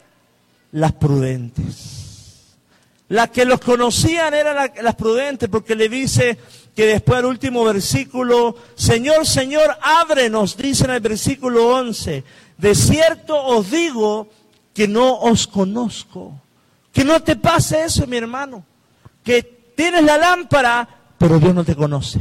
Las 0.71 0.93
prudentes. 0.93 2.01
Las 3.09 3.29
que 3.29 3.45
los 3.45 3.59
conocían 3.59 4.33
eran 4.33 4.71
las 4.81 4.95
prudentes, 4.95 5.50
porque 5.50 5.75
le 5.75 5.88
dice 5.88 6.39
que 6.75 6.88
después 6.88 7.17
del 7.17 7.25
último 7.25 7.63
versículo, 7.63 8.55
Señor, 8.73 9.27
Señor, 9.27 9.77
ábrenos, 9.81 10.57
dice 10.57 10.85
en 10.85 10.91
el 10.91 11.00
versículo 11.00 11.75
11, 11.75 12.23
de 12.57 12.75
cierto 12.75 13.35
os 13.35 13.69
digo 13.69 14.29
que 14.73 14.88
no 14.88 15.19
os 15.19 15.45
conozco. 15.45 16.33
Que 16.91 17.03
no 17.03 17.21
te 17.21 17.35
pase 17.35 17.83
eso, 17.83 18.07
mi 18.07 18.17
hermano. 18.17 18.65
Que 19.23 19.61
tienes 19.75 20.04
la 20.04 20.18
lámpara, 20.18 20.88
pero 21.18 21.40
Dios 21.40 21.54
no 21.54 21.63
te 21.63 21.75
conoce. 21.75 22.20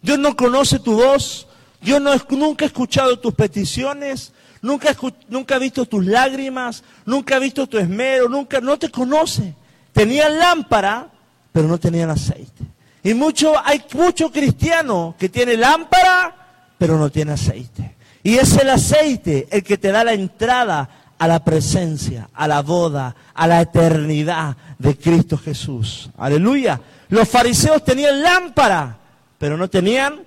Dios 0.00 0.18
no 0.18 0.36
conoce 0.36 0.78
tu 0.78 0.94
voz. 0.94 1.46
Dios 1.80 2.00
no, 2.00 2.12
nunca 2.30 2.64
ha 2.64 2.68
escuchado 2.68 3.18
tus 3.18 3.34
peticiones. 3.34 4.32
Nunca, 4.60 4.88
ha 4.90 5.58
visto 5.58 5.86
tus 5.86 6.04
lágrimas. 6.06 6.84
Nunca 7.04 7.36
ha 7.36 7.38
visto 7.38 7.66
tu 7.66 7.78
esmero. 7.78 8.28
Nunca, 8.28 8.60
no 8.60 8.78
te 8.78 8.90
conoce. 8.90 9.54
Tenían 9.92 10.38
lámpara, 10.38 11.10
pero 11.52 11.68
no 11.68 11.78
tenían 11.78 12.10
aceite. 12.10 12.64
Y 13.02 13.14
mucho, 13.14 13.54
hay 13.62 13.82
mucho 13.94 14.30
cristiano 14.30 15.14
que 15.18 15.28
tiene 15.28 15.56
lámpara, 15.56 16.34
pero 16.78 16.98
no 16.98 17.10
tiene 17.10 17.32
aceite. 17.32 17.94
Y 18.22 18.36
es 18.36 18.56
el 18.56 18.70
aceite 18.70 19.46
el 19.50 19.62
que 19.62 19.76
te 19.76 19.92
da 19.92 20.04
la 20.04 20.14
entrada 20.14 20.88
a 21.18 21.28
la 21.28 21.44
presencia, 21.44 22.28
a 22.34 22.48
la 22.48 22.62
boda, 22.62 23.14
a 23.34 23.46
la 23.46 23.60
eternidad 23.60 24.56
de 24.78 24.96
Cristo 24.96 25.38
Jesús. 25.38 26.10
Aleluya. 26.16 26.80
Los 27.08 27.28
fariseos 27.28 27.84
tenían 27.84 28.22
lámpara, 28.22 28.98
pero 29.38 29.56
no 29.56 29.68
tenían 29.68 30.20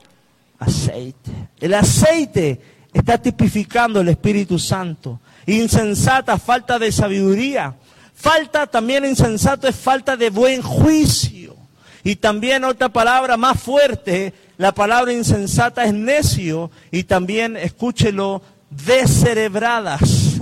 aceite. 0.60 1.32
El 1.60 1.74
aceite 1.74 2.62
está 2.94 3.18
tipificando 3.18 4.02
el 4.02 4.10
Espíritu 4.10 4.60
Santo. 4.60 5.20
Insensata, 5.46 6.38
falta 6.38 6.78
de 6.80 6.92
sabiduría. 6.92 7.76
Falta 8.14 8.66
también 8.66 9.06
insensato 9.06 9.68
es 9.68 9.76
falta 9.76 10.18
de 10.18 10.32
buen 10.32 10.62
juicio. 10.62 11.56
Y 12.04 12.16
también 12.16 12.64
otra 12.64 12.90
palabra 12.90 13.38
más 13.38 13.60
fuerte, 13.62 14.34
la 14.58 14.74
palabra 14.74 15.14
insensata 15.14 15.84
es 15.84 15.94
necio 15.94 16.72
y 16.90 17.04
también, 17.04 17.58
escúchelo, 17.58 18.42
descerebradas, 18.70 20.02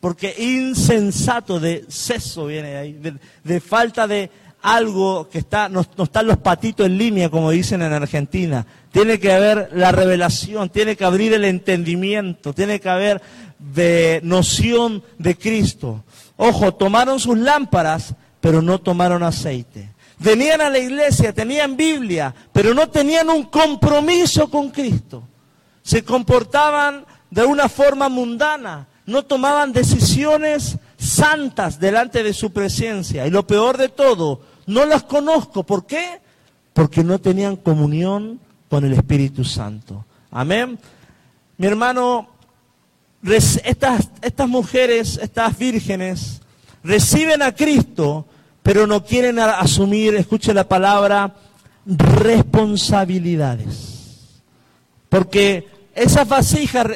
porque 0.00 0.34
insensato 0.38 1.58
de 1.60 1.84
seso 1.88 2.46
viene 2.46 2.76
ahí, 2.76 3.00
de, 3.42 3.60
falta 3.60 4.06
de 4.06 4.30
algo 4.62 5.28
que 5.28 5.38
está, 5.38 5.68
no, 5.68 5.80
están 5.80 6.26
los 6.26 6.38
patitos 6.38 6.86
en 6.86 6.98
línea, 6.98 7.30
como 7.30 7.50
dicen 7.50 7.82
en 7.82 7.92
Argentina. 7.92 8.66
Tiene 8.92 9.18
que 9.18 9.32
haber 9.32 9.70
la 9.72 9.92
revelación, 9.92 10.68
tiene 10.70 10.96
que 10.96 11.04
abrir 11.04 11.32
el 11.34 11.44
entendimiento, 11.44 12.52
tiene 12.52 12.80
que 12.80 12.88
haber 12.88 13.22
de 13.58 14.20
noción 14.22 15.02
de 15.18 15.36
Cristo. 15.36 16.04
Ojo, 16.36 16.74
tomaron 16.74 17.18
sus 17.18 17.38
lámparas, 17.38 18.14
pero 18.40 18.62
no 18.62 18.80
tomaron 18.80 19.22
aceite. 19.22 19.90
Venían 20.18 20.60
a 20.60 20.70
la 20.70 20.78
iglesia, 20.78 21.32
tenían 21.32 21.76
Biblia, 21.76 22.34
pero 22.52 22.72
no 22.72 22.88
tenían 22.88 23.28
un 23.28 23.44
compromiso 23.44 24.48
con 24.48 24.70
Cristo. 24.70 25.22
Se 25.82 26.02
comportaban 26.02 27.04
de 27.30 27.44
una 27.44 27.68
forma 27.68 28.08
mundana, 28.08 28.88
no 29.06 29.24
tomaban 29.24 29.72
decisiones 29.72 30.76
santas 30.98 31.78
delante 31.78 32.22
de 32.22 32.34
su 32.34 32.52
presencia. 32.52 33.26
Y 33.26 33.30
lo 33.30 33.46
peor 33.46 33.78
de 33.78 33.88
todo, 33.88 34.40
no 34.66 34.84
las 34.84 35.04
conozco. 35.04 35.62
¿Por 35.62 35.86
qué? 35.86 36.20
Porque 36.72 37.04
no 37.04 37.20
tenían 37.20 37.56
comunión 37.56 38.40
con 38.68 38.84
el 38.84 38.92
Espíritu 38.92 39.44
Santo. 39.44 40.04
Amén. 40.30 40.78
Mi 41.56 41.68
hermano, 41.68 42.28
estas, 43.22 44.10
mujeres, 44.48 45.18
estas 45.22 45.56
vírgenes, 45.56 46.42
reciben 46.82 47.42
a 47.42 47.54
Cristo, 47.54 48.26
pero 48.62 48.86
no 48.86 49.02
quieren 49.04 49.38
asumir, 49.38 50.14
escuche 50.16 50.52
la 50.52 50.68
palabra, 50.68 51.34
responsabilidades. 51.86 54.42
Porque 55.08 55.66
esas 55.94 56.28
vasijas 56.28 56.88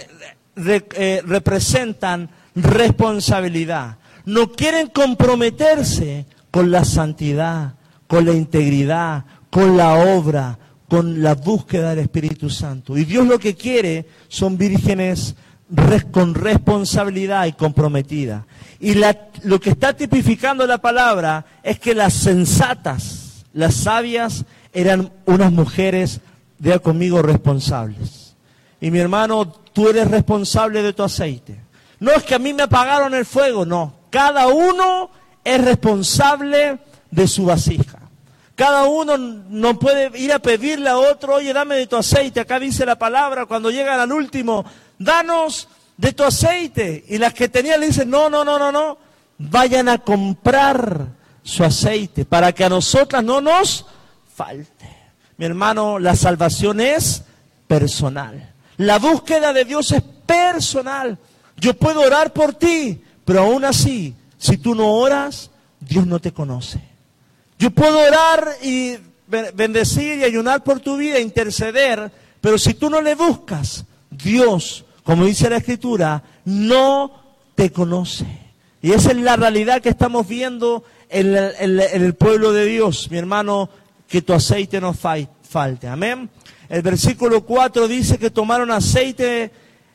eh, 0.57 1.23
representan 1.27 2.31
responsabilidad. 2.55 3.97
No 4.25 4.53
quieren 4.53 4.89
comprometerse 4.89 6.27
con 6.51 6.71
la 6.71 6.85
santidad, 6.85 7.75
con 8.07 8.25
la 8.25 8.33
integridad, 8.33 9.25
con 9.51 9.77
la 9.77 9.95
obra, 9.95 10.59
con 10.89 11.23
la 11.23 11.35
búsqueda 11.35 11.91
del 11.91 12.01
Espíritu 12.01 12.51
Santo. 12.51 12.99
Y 12.99 13.05
Dios 13.05 13.27
lo 13.27 13.39
que 13.39 13.55
quiere 13.55 14.07
son 14.29 14.59
vírgenes 14.59 15.37
con 16.11 16.35
responsabilidad 16.35 17.47
y 17.47 17.53
comprometida. 17.53 18.47
Y 18.81 18.95
lo 19.45 19.61
que 19.61 19.71
está 19.71 19.93
tipificando 19.93 20.67
la 20.67 20.79
palabra 20.79 21.47
es 21.63 21.79
que 21.79 21.95
las 21.95 22.15
sensatas, 22.15 23.45
las 23.53 23.75
sabias, 23.75 24.45
eran 24.73 25.13
unas 25.27 25.53
mujeres, 25.53 26.21
vea 26.59 26.79
conmigo, 26.79 27.23
responsables. 27.23 28.20
Y 28.81 28.91
mi 28.91 28.99
hermano, 28.99 29.47
tú 29.73 29.89
eres 29.89 30.11
responsable 30.11 30.83
de 30.83 30.93
tu 30.93 31.03
aceite. 31.03 31.61
No 31.99 32.13
es 32.13 32.23
que 32.23 32.35
a 32.35 32.39
mí 32.39 32.53
me 32.55 32.63
apagaron 32.63 33.15
el 33.15 33.27
fuego, 33.27 33.67
no. 33.67 33.95
Cada 34.11 34.49
uno 34.49 35.11
es 35.45 35.63
responsable 35.63 36.79
de 37.11 37.29
su 37.29 37.45
vasija. 37.45 37.99
Cada 38.55 38.85
uno 38.85 39.17
no 39.17 39.79
puede 39.79 40.19
ir 40.19 40.33
a 40.33 40.39
pedirle 40.39 40.91
a 40.91 40.99
otro, 40.99 41.37
oye, 41.37 41.53
dame 41.53 41.77
de 41.77 41.87
tu 41.87 41.97
aceite. 41.97 42.41
Acá 42.41 42.59
dice 42.59 42.85
la 42.85 42.99
palabra, 42.99 43.47
cuando 43.47 43.71
llegan 43.71 44.01
al 44.01 44.13
último, 44.13 44.65
danos 44.99 45.69
de 45.97 46.13
tu 46.13 46.25
aceite. 46.25 47.05
Y 47.09 47.19
las 47.19 47.33
que 47.33 47.49
tenían 47.49 47.81
le 47.81 47.87
dicen, 47.87 48.11
no, 48.11 48.29
no, 48.29 48.45
no, 48.45 48.59
no, 48.59 48.71
no. 48.71 48.99
Vayan 49.39 49.89
a 49.89 49.99
comprar 49.99 51.07
su 51.43 51.65
aceite 51.65 52.25
para 52.27 52.53
que 52.53 52.65
a 52.65 52.69
nosotras 52.69 53.25
no 53.25 53.41
nos 53.41 53.87
falte. 54.35 54.89
Mi 55.39 55.47
hermano, 55.47 55.99
la 55.99 56.15
salvación 56.15 56.81
es 56.81 57.25
personal. 57.67 58.50
La 58.81 58.99
búsqueda 58.99 59.53
de 59.53 59.67
Dios 59.67 59.93
es 59.93 60.03
personal. 60.25 61.19
Yo 61.59 61.75
puedo 61.75 62.01
orar 62.01 62.33
por 62.33 62.55
ti, 62.55 62.99
pero 63.27 63.41
aún 63.41 63.67
así, 63.67 64.15
si 64.39 64.57
tú 64.57 64.75
no 64.75 64.95
oras, 64.95 65.51
Dios 65.81 66.07
no 66.07 66.19
te 66.19 66.33
conoce. 66.33 66.81
Yo 67.59 67.71
puedo 67.73 67.99
orar 67.99 68.57
y 68.63 68.97
bendecir 69.27 70.21
y 70.21 70.25
ayunar 70.25 70.65
por 70.65 70.81
tu 70.81 70.97
vida, 70.97 71.21
interceder, 71.21 72.11
pero 72.41 72.57
si 72.57 72.73
tú 72.73 72.89
no 72.89 73.03
le 73.03 73.15
buscas, 73.15 73.85
Dios, 74.11 74.87
como 75.05 75.27
dice 75.27 75.51
la 75.51 75.59
Escritura, 75.59 76.23
no 76.47 77.13
te 77.55 77.71
conoce. 77.71 78.25
Y 78.81 78.93
esa 78.93 79.11
es 79.11 79.19
la 79.19 79.37
realidad 79.37 79.83
que 79.83 79.91
estamos 79.91 80.27
viendo 80.27 80.85
en, 81.11 81.37
el 81.37 82.15
pueblo 82.15 82.51
de 82.53 82.65
Dios, 82.65 83.11
mi 83.11 83.19
hermano, 83.19 83.69
que 84.09 84.23
tu 84.23 84.33
aceite 84.33 84.81
no 84.81 84.95
falte. 84.95 85.87
Amén. 85.87 86.31
El 86.71 86.83
versículo 86.83 87.45
4 87.45 87.89
dice 87.89 88.17
que 88.17 88.31
tomaron 88.31 88.71
aceite 88.71 89.51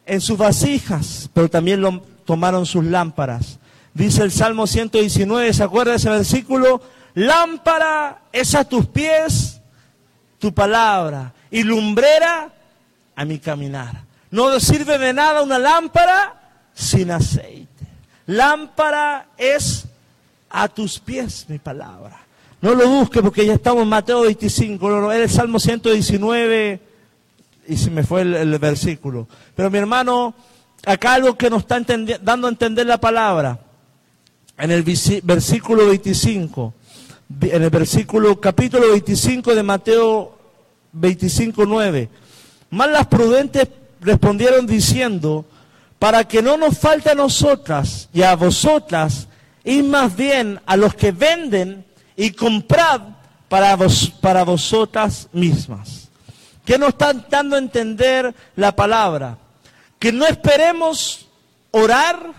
en 0.05 0.19
sus 0.19 0.37
vasijas, 0.37 1.29
pero 1.33 1.49
también 1.49 1.79
lo, 1.79 2.01
tomaron 2.25 2.65
sus 2.65 2.83
lámparas. 2.83 3.59
Dice 3.93 4.23
el 4.23 4.31
Salmo 4.31 4.67
119, 4.67 5.53
¿se 5.53 5.63
acuerda 5.63 5.91
de 5.91 5.97
ese 5.97 6.09
versículo? 6.09 6.81
Lámpara 7.13 8.23
es 8.33 8.53
a 8.55 8.65
tus 8.65 8.87
pies 8.87 9.61
tu 10.37 10.53
palabra 10.53 11.33
y 11.49 11.63
lumbrera 11.63 12.51
a 13.15 13.23
mi 13.23 13.39
caminar. 13.39 14.03
No 14.29 14.59
sirve 14.59 14.97
de 14.97 15.13
nada 15.13 15.43
una 15.43 15.57
lámpara 15.57 16.41
sin 16.73 17.09
aceite. 17.09 17.85
Lámpara 18.25 19.27
es 19.37 19.85
a 20.49 20.67
tus 20.67 20.99
pies 20.99 21.45
mi 21.47 21.57
palabra. 21.57 22.24
No 22.61 22.73
lo 22.73 22.87
busque 22.87 23.21
porque 23.21 23.45
ya 23.45 23.53
estamos 23.53 23.83
en 23.83 23.89
Mateo 23.89 24.21
25, 24.21 24.89
no, 24.89 25.11
era 25.11 25.23
el 25.23 25.29
Salmo 25.29 25.59
119 25.59 26.79
y 27.67 27.77
se 27.77 27.91
me 27.91 28.03
fue 28.03 28.21
el, 28.21 28.57
versículo. 28.59 29.27
Pero 29.55 29.69
mi 29.69 29.77
hermano, 29.77 30.33
acá 30.85 31.13
algo 31.13 31.37
que 31.37 31.49
nos 31.49 31.61
está 31.61 31.79
dando 32.21 32.47
a 32.47 32.49
entender 32.49 32.85
la 32.85 32.99
palabra, 32.99 33.59
en 34.57 34.71
el 34.71 34.83
versículo 35.23 35.87
25, 35.87 36.73
en 37.41 37.63
el 37.63 37.69
versículo 37.69 38.39
capítulo 38.39 38.91
25 38.91 39.53
de 39.53 39.63
Mateo 39.63 40.37
25, 40.93 41.65
9, 41.65 42.09
más 42.69 42.89
las 42.89 43.07
prudentes 43.07 43.67
respondieron 44.01 44.65
diciendo, 44.65 45.45
para 45.99 46.27
que 46.27 46.41
no 46.41 46.57
nos 46.57 46.77
falte 46.77 47.11
a 47.11 47.15
nosotras 47.15 48.09
y 48.13 48.21
a 48.21 48.35
vosotras, 48.35 49.27
y 49.63 49.81
más 49.81 50.15
bien 50.15 50.59
a 50.65 50.77
los 50.77 50.93
que 50.93 51.11
venden 51.11 51.83
y 52.15 52.31
comprad 52.31 53.01
para, 53.49 53.75
vos, 53.75 54.11
para 54.21 54.43
vosotras 54.43 55.27
mismas. 55.31 56.09
¿Qué 56.65 56.77
nos 56.77 56.89
está 56.89 57.13
dando 57.13 57.55
a 57.55 57.59
entender 57.59 58.33
la 58.55 58.75
palabra? 58.75 59.37
Que 59.99 60.11
no 60.11 60.25
esperemos 60.25 61.27
orar, 61.71 62.31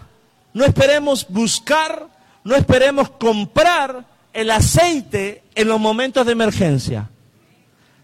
no 0.52 0.64
esperemos 0.64 1.26
buscar, 1.28 2.08
no 2.42 2.56
esperemos 2.56 3.10
comprar 3.10 4.04
el 4.32 4.50
aceite 4.50 5.42
en 5.54 5.68
los 5.68 5.80
momentos 5.80 6.26
de 6.26 6.32
emergencia. 6.32 7.08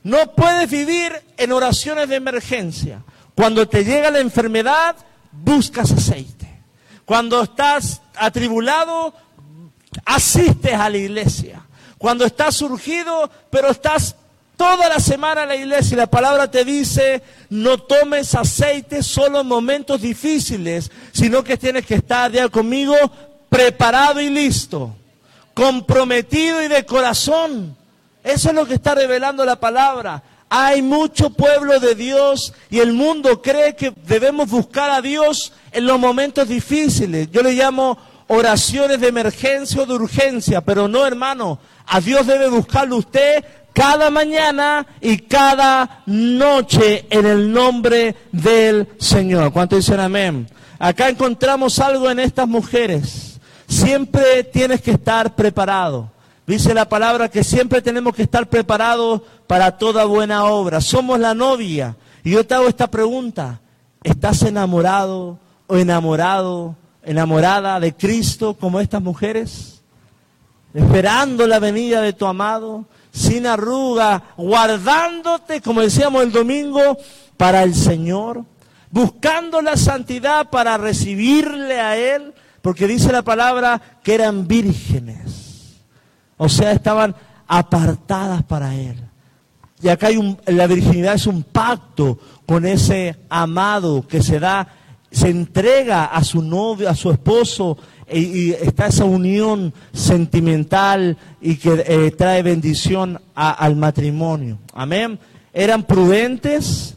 No 0.04 0.32
puedes 0.34 0.70
vivir 0.70 1.12
en 1.36 1.52
oraciones 1.52 2.08
de 2.08 2.16
emergencia. 2.16 3.02
Cuando 3.34 3.68
te 3.68 3.84
llega 3.84 4.10
la 4.10 4.20
enfermedad, 4.20 4.96
buscas 5.30 5.92
aceite. 5.92 6.48
Cuando 7.04 7.42
estás 7.42 8.00
atribulado, 8.16 9.14
asistes 10.04 10.74
a 10.74 10.90
la 10.90 10.98
iglesia. 10.98 11.62
Cuando 11.98 12.24
estás 12.24 12.56
surgido, 12.56 13.30
pero 13.50 13.70
estás 13.70 14.16
toda 14.56 14.88
la 14.88 15.00
semana 15.00 15.42
en 15.42 15.48
la 15.48 15.56
iglesia 15.56 15.94
y 15.94 15.98
la 15.98 16.06
palabra 16.06 16.50
te 16.50 16.64
dice, 16.64 17.22
no 17.50 17.78
tomes 17.78 18.34
aceite 18.34 19.02
solo 19.02 19.40
en 19.40 19.46
momentos 19.46 20.00
difíciles, 20.00 20.90
sino 21.12 21.42
que 21.42 21.56
tienes 21.56 21.86
que 21.86 21.96
estar, 21.96 22.30
ya 22.30 22.48
conmigo, 22.48 22.94
preparado 23.48 24.20
y 24.20 24.30
listo, 24.30 24.94
comprometido 25.54 26.62
y 26.62 26.68
de 26.68 26.86
corazón. 26.86 27.76
Eso 28.24 28.50
es 28.50 28.54
lo 28.54 28.66
que 28.66 28.74
está 28.74 28.94
revelando 28.94 29.44
la 29.44 29.58
palabra. 29.58 30.22
Hay 30.48 30.82
mucho 30.82 31.30
pueblo 31.30 31.80
de 31.80 31.94
Dios 31.94 32.52
y 32.70 32.80
el 32.80 32.92
mundo 32.92 33.40
cree 33.42 33.74
que 33.74 33.92
debemos 34.06 34.50
buscar 34.50 34.90
a 34.90 35.00
Dios 35.00 35.52
en 35.72 35.86
los 35.86 35.98
momentos 35.98 36.46
difíciles. 36.46 37.30
Yo 37.30 37.42
le 37.42 37.52
llamo 37.52 37.98
oraciones 38.32 38.98
de 38.98 39.08
emergencia 39.08 39.82
o 39.82 39.86
de 39.86 39.92
urgencia, 39.92 40.62
pero 40.62 40.88
no, 40.88 41.06
hermano. 41.06 41.58
A 41.86 42.00
Dios 42.00 42.26
debe 42.26 42.48
buscarlo 42.48 42.96
usted 42.96 43.44
cada 43.74 44.10
mañana 44.10 44.86
y 45.02 45.18
cada 45.18 46.02
noche 46.06 47.06
en 47.10 47.26
el 47.26 47.52
nombre 47.52 48.16
del 48.32 48.88
Señor. 48.98 49.52
¿Cuánto 49.52 49.76
dicen 49.76 50.00
amén? 50.00 50.46
Acá 50.78 51.10
encontramos 51.10 51.78
algo 51.78 52.10
en 52.10 52.20
estas 52.20 52.48
mujeres. 52.48 53.38
Siempre 53.68 54.44
tienes 54.44 54.80
que 54.80 54.92
estar 54.92 55.34
preparado. 55.34 56.10
Dice 56.46 56.72
la 56.72 56.88
palabra 56.88 57.28
que 57.28 57.44
siempre 57.44 57.82
tenemos 57.82 58.14
que 58.14 58.22
estar 58.22 58.48
preparados 58.48 59.20
para 59.46 59.76
toda 59.76 60.06
buena 60.06 60.44
obra. 60.44 60.80
Somos 60.80 61.20
la 61.20 61.34
novia. 61.34 61.96
Y 62.24 62.30
yo 62.30 62.46
te 62.46 62.54
hago 62.54 62.66
esta 62.66 62.90
pregunta. 62.90 63.60
¿Estás 64.02 64.42
enamorado 64.42 65.38
o 65.66 65.76
enamorado, 65.76 66.76
enamorada 67.02 67.80
de 67.80 67.94
Cristo 67.94 68.54
como 68.54 68.80
estas 68.80 69.02
mujeres? 69.02 69.82
Esperando 70.74 71.46
la 71.46 71.58
venida 71.58 72.00
de 72.00 72.12
tu 72.12 72.26
amado, 72.26 72.86
sin 73.12 73.46
arruga, 73.46 74.22
guardándote, 74.36 75.60
como 75.60 75.82
decíamos 75.82 76.22
el 76.22 76.32
domingo, 76.32 76.96
para 77.36 77.62
el 77.62 77.74
Señor, 77.74 78.44
buscando 78.90 79.60
la 79.60 79.76
santidad 79.76 80.50
para 80.50 80.78
recibirle 80.78 81.80
a 81.80 81.96
Él, 81.96 82.32
porque 82.62 82.86
dice 82.86 83.12
la 83.12 83.22
palabra 83.22 83.80
que 84.02 84.14
eran 84.14 84.46
vírgenes 84.46 85.42
o 86.44 86.48
sea, 86.48 86.72
estaban 86.72 87.14
apartadas 87.46 88.42
para 88.42 88.74
Él. 88.74 88.96
Y 89.80 89.88
acá 89.88 90.08
hay 90.08 90.16
un, 90.16 90.40
la 90.46 90.66
virginidad 90.66 91.14
es 91.14 91.28
un 91.28 91.44
pacto 91.44 92.18
con 92.46 92.66
ese 92.66 93.16
amado 93.28 94.04
que 94.08 94.20
se 94.24 94.40
da, 94.40 94.66
se 95.12 95.28
entrega 95.28 96.06
a 96.06 96.24
su 96.24 96.42
novio, 96.42 96.88
a 96.88 96.96
su 96.96 97.10
esposo, 97.10 97.78
e, 98.06 98.18
y, 98.18 98.50
está 98.52 98.86
esa 98.86 99.04
unión 99.04 99.72
sentimental 99.92 101.16
y 101.40 101.56
que 101.56 101.84
eh, 101.86 102.10
trae 102.10 102.42
bendición 102.42 103.20
al 103.34 103.76
matrimonio. 103.76 104.58
Amén. 104.74 105.18
Eran 105.52 105.84
prudentes, 105.84 106.96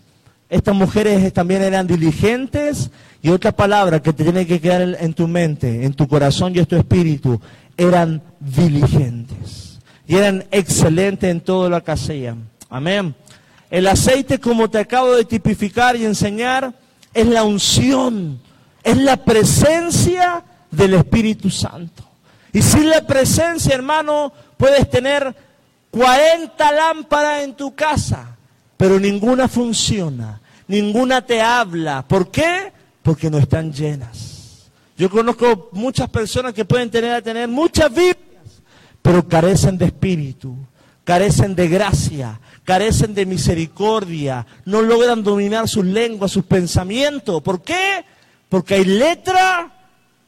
estas 0.49 0.73
mujeres 0.73 1.31
también 1.33 1.61
eran 1.61 1.85
diligentes, 1.85 2.89
y 3.21 3.29
otra 3.29 3.51
palabra 3.51 4.01
que 4.01 4.13
te 4.13 4.23
tiene 4.23 4.45
que 4.45 4.61
quedar 4.61 4.97
en 4.99 5.13
tu 5.13 5.27
mente, 5.27 5.83
en 5.83 5.93
tu 5.93 6.07
corazón 6.07 6.55
y 6.55 6.59
en 6.59 6.65
tu 6.65 6.75
espíritu, 6.75 7.41
eran 7.77 8.21
diligentes 8.39 9.79
y 10.07 10.15
eran 10.15 10.45
excelentes 10.51 11.29
en 11.29 11.41
todo 11.41 11.69
lo 11.69 11.83
que 11.83 11.91
hacían. 11.91 12.47
Amén. 12.69 13.15
El 13.69 13.87
aceite, 13.87 14.39
como 14.39 14.69
te 14.69 14.77
acabo 14.77 15.15
de 15.15 15.25
tipificar 15.25 15.95
y 15.95 16.05
enseñar, 16.05 16.73
es 17.15 17.25
la 17.25 17.43
unción, 17.45 18.39
es 18.83 18.97
la 18.97 19.15
presencia 19.17 20.43
del 20.69 20.93
Espíritu 20.93 21.49
Santo. 21.49 22.03
Y 22.51 22.61
sin 22.61 22.89
la 22.89 23.07
presencia, 23.07 23.73
hermano, 23.73 24.31
puedes 24.57 24.89
tener 24.89 25.33
40 25.91 26.71
lámparas 26.73 27.43
en 27.43 27.55
tu 27.55 27.73
casa, 27.73 28.35
pero 28.75 28.99
ninguna 28.99 29.47
funciona, 29.47 30.41
ninguna 30.67 31.25
te 31.25 31.41
habla. 31.41 32.05
¿Por 32.05 32.29
qué? 32.29 32.73
Porque 33.01 33.29
no 33.29 33.37
están 33.37 33.71
llenas. 33.71 34.69
Yo 34.97 35.09
conozco 35.09 35.69
muchas 35.71 36.09
personas 36.09 36.53
que 36.53 36.65
pueden 36.65 36.91
tener 36.91 37.11
a 37.11 37.21
tener 37.21 37.47
muchas 37.47 37.89
Biblias, 37.89 38.61
pero 39.01 39.25
carecen 39.25 39.77
de 39.77 39.85
espíritu, 39.85 40.55
carecen 41.05 41.55
de 41.55 41.69
gracia, 41.69 42.41
carecen 42.65 43.13
de 43.13 43.25
misericordia, 43.25 44.45
no 44.65 44.81
logran 44.81 45.23
dominar 45.23 45.69
sus 45.69 45.85
lenguas, 45.85 46.31
sus 46.31 46.43
pensamientos. 46.43 47.41
¿Por 47.41 47.61
qué? 47.61 48.03
Porque 48.49 48.75
hay 48.75 48.85
letra, 48.85 49.71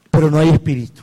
pero 0.09 0.31
no 0.31 0.39
hay 0.39 0.49
espíritu. 0.49 1.01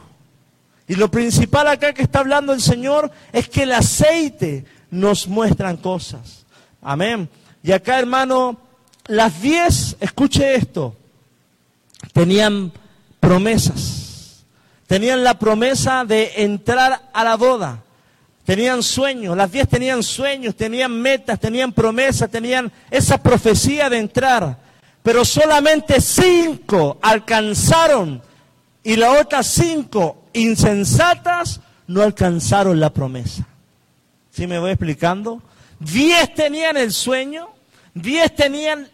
Y 0.88 0.94
lo 0.94 1.10
principal 1.10 1.68
acá 1.68 1.92
que 1.92 2.02
está 2.02 2.20
hablando 2.20 2.52
el 2.52 2.62
Señor 2.62 3.10
es 3.32 3.48
que 3.48 3.64
el 3.64 3.72
aceite 3.72 4.64
nos 4.90 5.28
muestran 5.28 5.76
cosas. 5.76 6.46
Amén. 6.80 7.28
Y 7.62 7.72
acá, 7.72 7.98
hermano, 7.98 8.58
las 9.06 9.42
diez, 9.42 9.96
escuche 10.00 10.54
esto, 10.54 10.94
tenían 12.12 12.72
promesas. 13.20 14.44
Tenían 14.86 15.24
la 15.24 15.38
promesa 15.38 16.04
de 16.04 16.44
entrar 16.44 17.10
a 17.12 17.24
la 17.24 17.36
boda. 17.36 17.83
Tenían 18.44 18.82
sueños, 18.82 19.36
las 19.36 19.50
diez 19.50 19.68
tenían 19.68 20.02
sueños, 20.02 20.54
tenían 20.54 20.92
metas, 21.00 21.40
tenían 21.40 21.72
promesas, 21.72 22.30
tenían 22.30 22.70
esa 22.90 23.16
profecía 23.18 23.88
de 23.88 23.98
entrar. 23.98 24.58
Pero 25.02 25.24
solamente 25.24 26.00
cinco 26.00 26.98
alcanzaron 27.00 28.22
y 28.82 28.96
las 28.96 29.20
otras 29.20 29.46
cinco 29.46 30.24
insensatas 30.34 31.60
no 31.86 32.02
alcanzaron 32.02 32.78
la 32.80 32.90
promesa. 32.90 33.46
¿Sí 34.30 34.46
me 34.46 34.58
voy 34.58 34.72
explicando? 34.72 35.42
Diez 35.78 36.34
tenían 36.34 36.76
el 36.76 36.92
sueño, 36.92 37.48
diez 37.94 38.34
tenían 38.34 38.88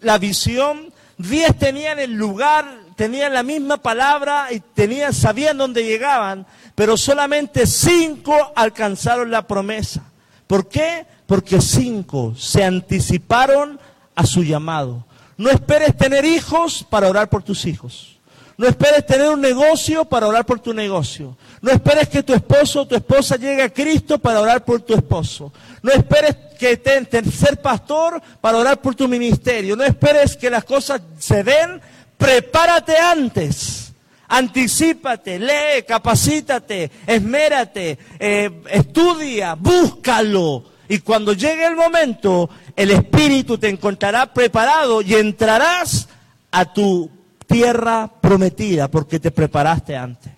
la 0.00 0.18
visión, 0.18 0.92
diez 1.18 1.56
tenían 1.56 1.98
el 1.98 2.12
lugar, 2.12 2.66
tenían 2.96 3.34
la 3.34 3.42
misma 3.42 3.76
palabra 3.76 4.48
y 4.52 4.60
tenían, 4.60 5.12
sabían 5.12 5.58
dónde 5.58 5.84
llegaban, 5.84 6.46
pero 6.76 6.96
solamente 6.96 7.66
cinco 7.66 8.52
alcanzaron 8.54 9.30
la 9.30 9.46
promesa. 9.48 10.02
¿Por 10.46 10.68
qué? 10.68 11.06
Porque 11.26 11.60
cinco 11.60 12.34
se 12.36 12.62
anticiparon 12.62 13.80
a 14.14 14.24
su 14.26 14.44
llamado. 14.44 15.04
No 15.38 15.50
esperes 15.50 15.96
tener 15.96 16.24
hijos 16.24 16.86
para 16.88 17.08
orar 17.08 17.28
por 17.28 17.42
tus 17.42 17.64
hijos. 17.64 18.18
No 18.58 18.66
esperes 18.66 19.04
tener 19.06 19.28
un 19.28 19.40
negocio 19.40 20.04
para 20.04 20.28
orar 20.28 20.44
por 20.44 20.60
tu 20.60 20.72
negocio. 20.72 21.36
No 21.62 21.70
esperes 21.70 22.08
que 22.08 22.22
tu 22.22 22.34
esposo 22.34 22.82
o 22.82 22.86
tu 22.86 22.94
esposa 22.94 23.36
llegue 23.36 23.62
a 23.62 23.72
Cristo 23.72 24.18
para 24.18 24.40
orar 24.40 24.64
por 24.64 24.82
tu 24.82 24.94
esposo. 24.94 25.52
No 25.82 25.92
esperes 25.92 26.36
que 26.58 26.76
te, 26.76 27.24
ser 27.30 27.60
pastor 27.60 28.22
para 28.40 28.58
orar 28.58 28.80
por 28.82 28.94
tu 28.94 29.08
ministerio. 29.08 29.76
No 29.76 29.84
esperes 29.84 30.36
que 30.36 30.50
las 30.50 30.64
cosas 30.64 31.00
se 31.18 31.42
den 31.42 31.80
prepárate 32.18 32.98
antes. 32.98 33.85
Anticípate, 34.28 35.38
lee, 35.38 35.84
capacítate, 35.86 36.90
esmérate, 37.06 37.98
eh, 38.18 38.62
estudia, 38.70 39.54
búscalo. 39.54 40.64
Y 40.88 40.98
cuando 40.98 41.32
llegue 41.32 41.66
el 41.66 41.76
momento, 41.76 42.48
el 42.74 42.90
Espíritu 42.90 43.58
te 43.58 43.68
encontrará 43.68 44.32
preparado 44.32 45.02
y 45.02 45.14
entrarás 45.14 46.08
a 46.50 46.72
tu 46.72 47.10
tierra 47.46 48.10
prometida 48.20 48.88
porque 48.88 49.20
te 49.20 49.30
preparaste 49.30 49.96
antes. 49.96 50.32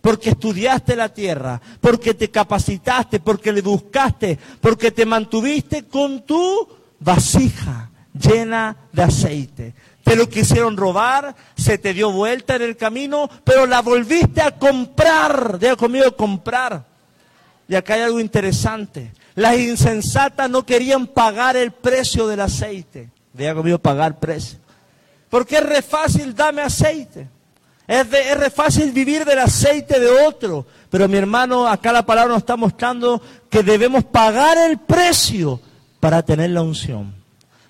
Porque 0.00 0.30
estudiaste 0.30 0.96
la 0.96 1.08
tierra, 1.08 1.60
porque 1.80 2.14
te 2.14 2.30
capacitaste, 2.30 3.20
porque 3.20 3.52
le 3.52 3.62
buscaste, 3.62 4.38
porque 4.60 4.90
te 4.90 5.06
mantuviste 5.06 5.84
con 5.84 6.24
tu 6.26 6.68
vasija 7.00 7.90
llena 8.12 8.76
de 8.92 9.02
aceite 9.02 9.74
te 10.04 10.16
lo 10.16 10.28
quisieron 10.28 10.76
robar, 10.76 11.34
se 11.56 11.78
te 11.78 11.94
dio 11.94 12.12
vuelta 12.12 12.56
en 12.56 12.62
el 12.62 12.76
camino, 12.76 13.28
pero 13.42 13.66
la 13.66 13.80
volviste 13.80 14.42
a 14.42 14.52
comprar. 14.52 15.58
Diga 15.58 15.76
conmigo, 15.76 16.14
comprar. 16.14 16.84
Y 17.66 17.74
acá 17.74 17.94
hay 17.94 18.02
algo 18.02 18.20
interesante. 18.20 19.12
Las 19.34 19.56
insensatas 19.58 20.50
no 20.50 20.64
querían 20.64 21.06
pagar 21.06 21.56
el 21.56 21.72
precio 21.72 22.28
del 22.28 22.40
aceite. 22.40 23.08
Diga 23.32 23.54
conmigo, 23.54 23.78
pagar 23.78 24.18
precio. 24.20 24.58
Porque 25.30 25.56
es 25.56 25.64
re 25.64 25.80
fácil, 25.80 26.34
dame 26.34 26.60
aceite. 26.60 27.26
Es, 27.88 28.06
es 28.12 28.36
re 28.36 28.50
fácil 28.50 28.92
vivir 28.92 29.24
del 29.24 29.38
aceite 29.38 29.98
de 29.98 30.08
otro. 30.26 30.66
Pero 30.90 31.08
mi 31.08 31.16
hermano, 31.16 31.66
acá 31.66 31.92
la 31.92 32.04
palabra 32.04 32.34
nos 32.34 32.42
está 32.42 32.56
mostrando 32.56 33.22
que 33.48 33.62
debemos 33.62 34.04
pagar 34.04 34.58
el 34.58 34.78
precio 34.78 35.60
para 35.98 36.22
tener 36.22 36.50
la 36.50 36.60
unción. 36.60 37.14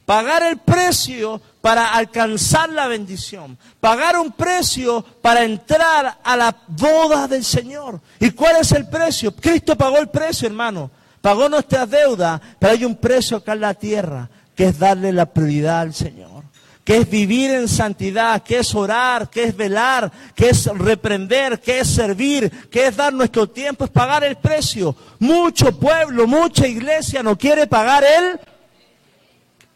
Pagar 0.05 0.43
el 0.43 0.59
precio 0.59 1.41
para 1.65 1.95
alcanzar 1.95 2.69
la 2.69 2.89
bendición. 2.89 3.57
Pagar 3.81 4.19
un 4.19 4.33
precio 4.33 5.03
para 5.23 5.45
entrar 5.45 6.19
a 6.23 6.37
la 6.37 6.55
boda 6.69 7.27
del 7.27 7.43
Señor. 7.43 8.03
¿Y 8.21 8.33
cuál 8.33 8.57
es 8.61 8.73
el 8.73 8.87
precio? 8.87 9.35
Cristo 9.35 9.75
pagó 9.75 9.97
el 9.97 10.11
precio, 10.11 10.47
hermano. 10.47 10.91
Pagó 11.23 11.49
nuestra 11.49 11.87
deuda, 11.87 12.39
pero 12.59 12.75
hay 12.75 12.85
un 12.85 12.97
precio 12.97 13.39
acá 13.39 13.55
en 13.55 13.61
la 13.63 13.73
tierra, 13.73 14.29
que 14.55 14.67
es 14.67 14.79
darle 14.79 15.11
la 15.11 15.25
prioridad 15.25 15.81
al 15.81 15.95
Señor 15.95 16.45
que 16.85 16.99
es 16.99 17.09
vivir 17.09 17.51
en 17.51 17.67
santidad, 17.67 18.43
que 18.43 18.59
es 18.59 18.75
orar, 18.75 19.31
que 19.31 19.45
es 19.45 19.57
velar, 19.57 20.13
que 20.35 20.51
es 20.51 20.67
reprender, 20.67 21.59
que 21.59 21.79
es 21.79 21.89
servir, 21.89 22.69
que 22.69 22.89
es 22.89 22.95
dar 22.95 23.11
nuestro 23.11 23.49
tiempo, 23.49 23.87
es 23.87 23.91
pagar 23.91 24.23
el 24.23 24.37
precio. 24.37 24.95
Mucho 25.19 25.79
pueblo, 25.79 26.27
mucha 26.27 26.67
iglesia 26.67 27.23
no 27.23 27.39
quiere 27.39 27.67
pagar 27.67 28.05
él. 28.05 28.39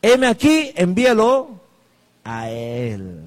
Heme 0.03 0.27
aquí, 0.27 0.71
envíalo 0.77 1.58
a 2.29 2.51
Él. 2.51 3.23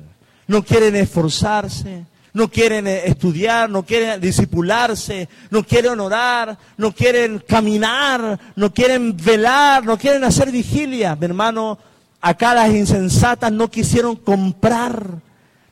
No 0.48 0.64
quieren 0.64 0.96
esforzarse, 0.96 2.06
no 2.34 2.50
quieren 2.50 2.88
estudiar, 2.88 3.70
no 3.70 3.84
quieren 3.84 4.20
disipularse, 4.20 5.30
no 5.50 5.64
quieren 5.64 6.00
orar, 6.00 6.58
no 6.78 6.94
quieren 6.94 7.44
caminar, 7.48 8.40
no 8.56 8.74
quieren 8.74 9.16
velar, 9.18 9.86
no 9.86 9.98
quieren 9.98 10.24
hacer 10.24 10.52
vigilia. 10.52 11.16
Mi 11.16 11.26
hermano, 11.26 11.78
Acá 12.22 12.54
las 12.54 12.70
insensatas 12.70 13.52
no 13.52 13.72
quisieron 13.72 14.16
comprar, 14.16 15.08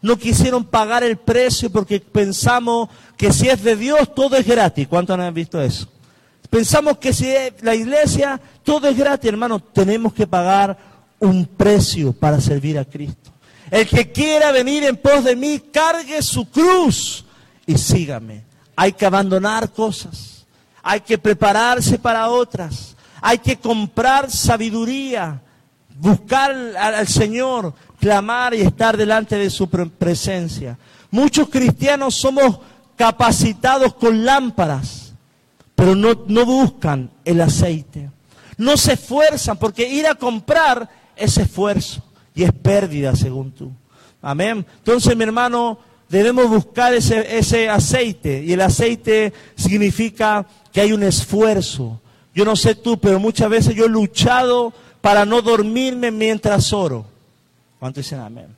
no 0.01 0.17
quisieron 0.17 0.65
pagar 0.65 1.03
el 1.03 1.17
precio 1.17 1.71
porque 1.71 1.99
pensamos 1.99 2.89
que 3.15 3.31
si 3.31 3.47
es 3.47 3.61
de 3.61 3.75
Dios 3.75 4.15
todo 4.15 4.35
es 4.35 4.47
gratis. 4.47 4.87
¿Cuántos 4.87 5.19
han 5.19 5.31
visto 5.31 5.61
eso? 5.61 5.87
Pensamos 6.49 6.97
que 6.97 7.13
si 7.13 7.29
es 7.29 7.53
la 7.61 7.75
iglesia 7.75 8.41
todo 8.63 8.87
es 8.87 8.97
gratis, 8.97 9.29
hermano. 9.29 9.59
Tenemos 9.59 10.11
que 10.11 10.25
pagar 10.25 10.75
un 11.19 11.45
precio 11.45 12.13
para 12.13 12.39
servir 12.41 12.77
a 12.77 12.85
Cristo. 12.85 13.31
El 13.69 13.87
que 13.87 14.11
quiera 14.11 14.51
venir 14.51 14.83
en 14.83 14.97
pos 14.97 15.23
de 15.23 15.35
mí, 15.35 15.59
cargue 15.71 16.21
su 16.21 16.49
cruz 16.49 17.25
y 17.65 17.77
sígame. 17.77 18.43
Hay 18.75 18.93
que 18.93 19.05
abandonar 19.05 19.71
cosas. 19.71 20.45
Hay 20.81 21.01
que 21.01 21.17
prepararse 21.17 21.99
para 21.99 22.29
otras. 22.29 22.95
Hay 23.21 23.37
que 23.39 23.57
comprar 23.57 24.31
sabiduría 24.31 25.41
buscar 25.99 26.51
al 26.77 27.07
Señor, 27.07 27.73
clamar 27.99 28.53
y 28.53 28.61
estar 28.61 28.97
delante 28.97 29.35
de 29.35 29.49
su 29.49 29.69
presencia. 29.69 30.77
Muchos 31.11 31.49
cristianos 31.49 32.15
somos 32.15 32.59
capacitados 32.95 33.93
con 33.95 34.25
lámparas, 34.25 35.13
pero 35.75 35.95
no, 35.95 36.15
buscan 36.45 37.11
el 37.25 37.41
aceite. 37.41 38.09
No 38.57 38.77
se 38.77 38.93
esfuerzan 38.93 39.57
porque 39.57 39.87
ir 39.87 40.07
a 40.07 40.15
comprar 40.15 40.89
es 41.19 41.37
esfuerzo 41.37 42.03
y 42.33 42.43
es 42.43 42.51
pérdida 42.51 43.15
según 43.15 43.51
tú. 43.51 43.71
Amén. 44.21 44.65
Entonces, 44.77 45.15
mi 45.15 45.23
hermano, 45.23 45.79
debemos 46.09 46.49
buscar 46.49 46.93
ese, 46.93 47.37
ese 47.37 47.69
aceite 47.69 48.43
y 48.43 48.53
el 48.53 48.61
aceite 48.61 49.33
significa 49.55 50.45
que 50.71 50.81
hay 50.81 50.91
un 50.91 51.03
esfuerzo. 51.03 52.01
Yo 52.33 52.45
no 52.45 52.55
sé 52.55 52.75
tú, 52.75 52.99
pero 52.99 53.19
muchas 53.19 53.49
veces 53.49 53.75
yo 53.75 53.85
he 53.85 53.89
luchado 53.89 54.73
para 55.01 55.25
no 55.25 55.41
dormirme 55.41 56.11
mientras 56.11 56.73
oro. 56.73 57.05
¿Cuánto 57.79 57.99
dicen 58.01 58.19
amén? 58.19 58.55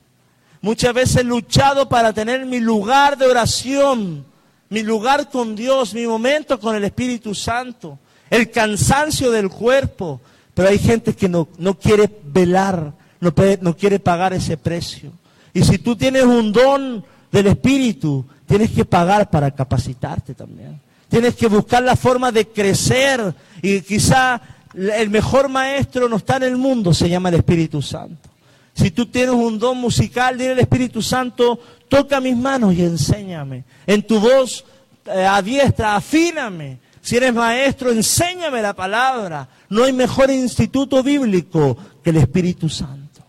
Muchas 0.62 0.94
veces 0.94 1.18
he 1.18 1.24
luchado 1.24 1.90
para 1.90 2.14
tener 2.14 2.46
mi 2.46 2.60
lugar 2.60 3.18
de 3.18 3.26
oración, 3.26 4.26
mi 4.70 4.84
lugar 4.84 5.30
con 5.30 5.56
Dios, 5.56 5.94
mi 5.94 6.06
momento 6.06 6.60
con 6.60 6.76
el 6.76 6.84
Espíritu 6.84 7.34
Santo, 7.34 7.98
el 8.30 8.52
cansancio 8.52 9.32
del 9.32 9.50
cuerpo. 9.50 10.22
Pero 10.54 10.70
hay 10.70 10.80
gente 10.80 11.14
que 11.14 11.30
no, 11.30 11.48
quiere 11.82 12.10
velar, 12.24 12.94
no, 13.20 13.34
no 13.62 13.78
quiere 13.78 14.00
pagar 14.00 14.34
ese 14.34 14.58
precio. 14.58 15.12
Y 15.54 15.64
si 15.64 15.78
tú 15.78 15.96
tienes 15.96 16.24
un 16.24 16.52
don 16.52 17.04
del 17.32 17.48
Espíritu, 17.48 18.26
tienes 18.46 18.72
que 18.72 18.86
pagar 18.86 19.30
para 19.30 19.52
capacitarte 19.52 20.34
también. 20.34 20.80
Tienes 21.10 21.36
que 21.36 21.48
buscar 21.48 21.84
la 21.84 21.96
forma 21.96 22.32
de 22.32 22.48
crecer 22.48 23.34
y 23.62 23.82
quizá 23.82 24.42
el 24.74 25.10
mejor 25.10 25.50
maestro 25.50 26.08
no 26.08 26.18
está 26.18 26.38
en 26.38 26.44
el 26.44 26.58
mundo, 26.58 26.94
se 26.94 27.10
llama 27.10 27.30
el 27.30 27.36
Espíritu 27.36 27.82
Santo. 27.82 28.30
Si 28.74 28.92
tú 28.92 29.06
tienes 29.06 29.36
un 29.36 29.60
don 29.60 29.78
musical, 29.78 30.38
dile 30.38 30.52
al 30.52 30.60
Espíritu 30.60 31.02
Santo, 31.02 31.60
toca 31.90 32.22
mis 32.22 32.38
manos 32.38 32.74
y 32.74 32.84
enséñame. 32.84 33.66
En 33.86 34.02
tu 34.04 34.20
voz 34.20 34.64
eh, 35.06 35.26
a 35.26 35.42
diestra, 35.42 35.96
afíname. 35.96 36.80
Si 37.02 37.18
eres 37.18 37.34
maestro, 37.34 37.92
enséñame 37.92 38.62
la 38.62 38.74
palabra. 38.74 39.48
No 39.70 39.84
hay 39.84 39.94
mejor 39.94 40.30
instituto 40.30 41.02
bíblico 41.02 41.78
que 42.04 42.12
el 42.12 42.18
Espíritu 42.18 42.70
Santo. 42.70 43.22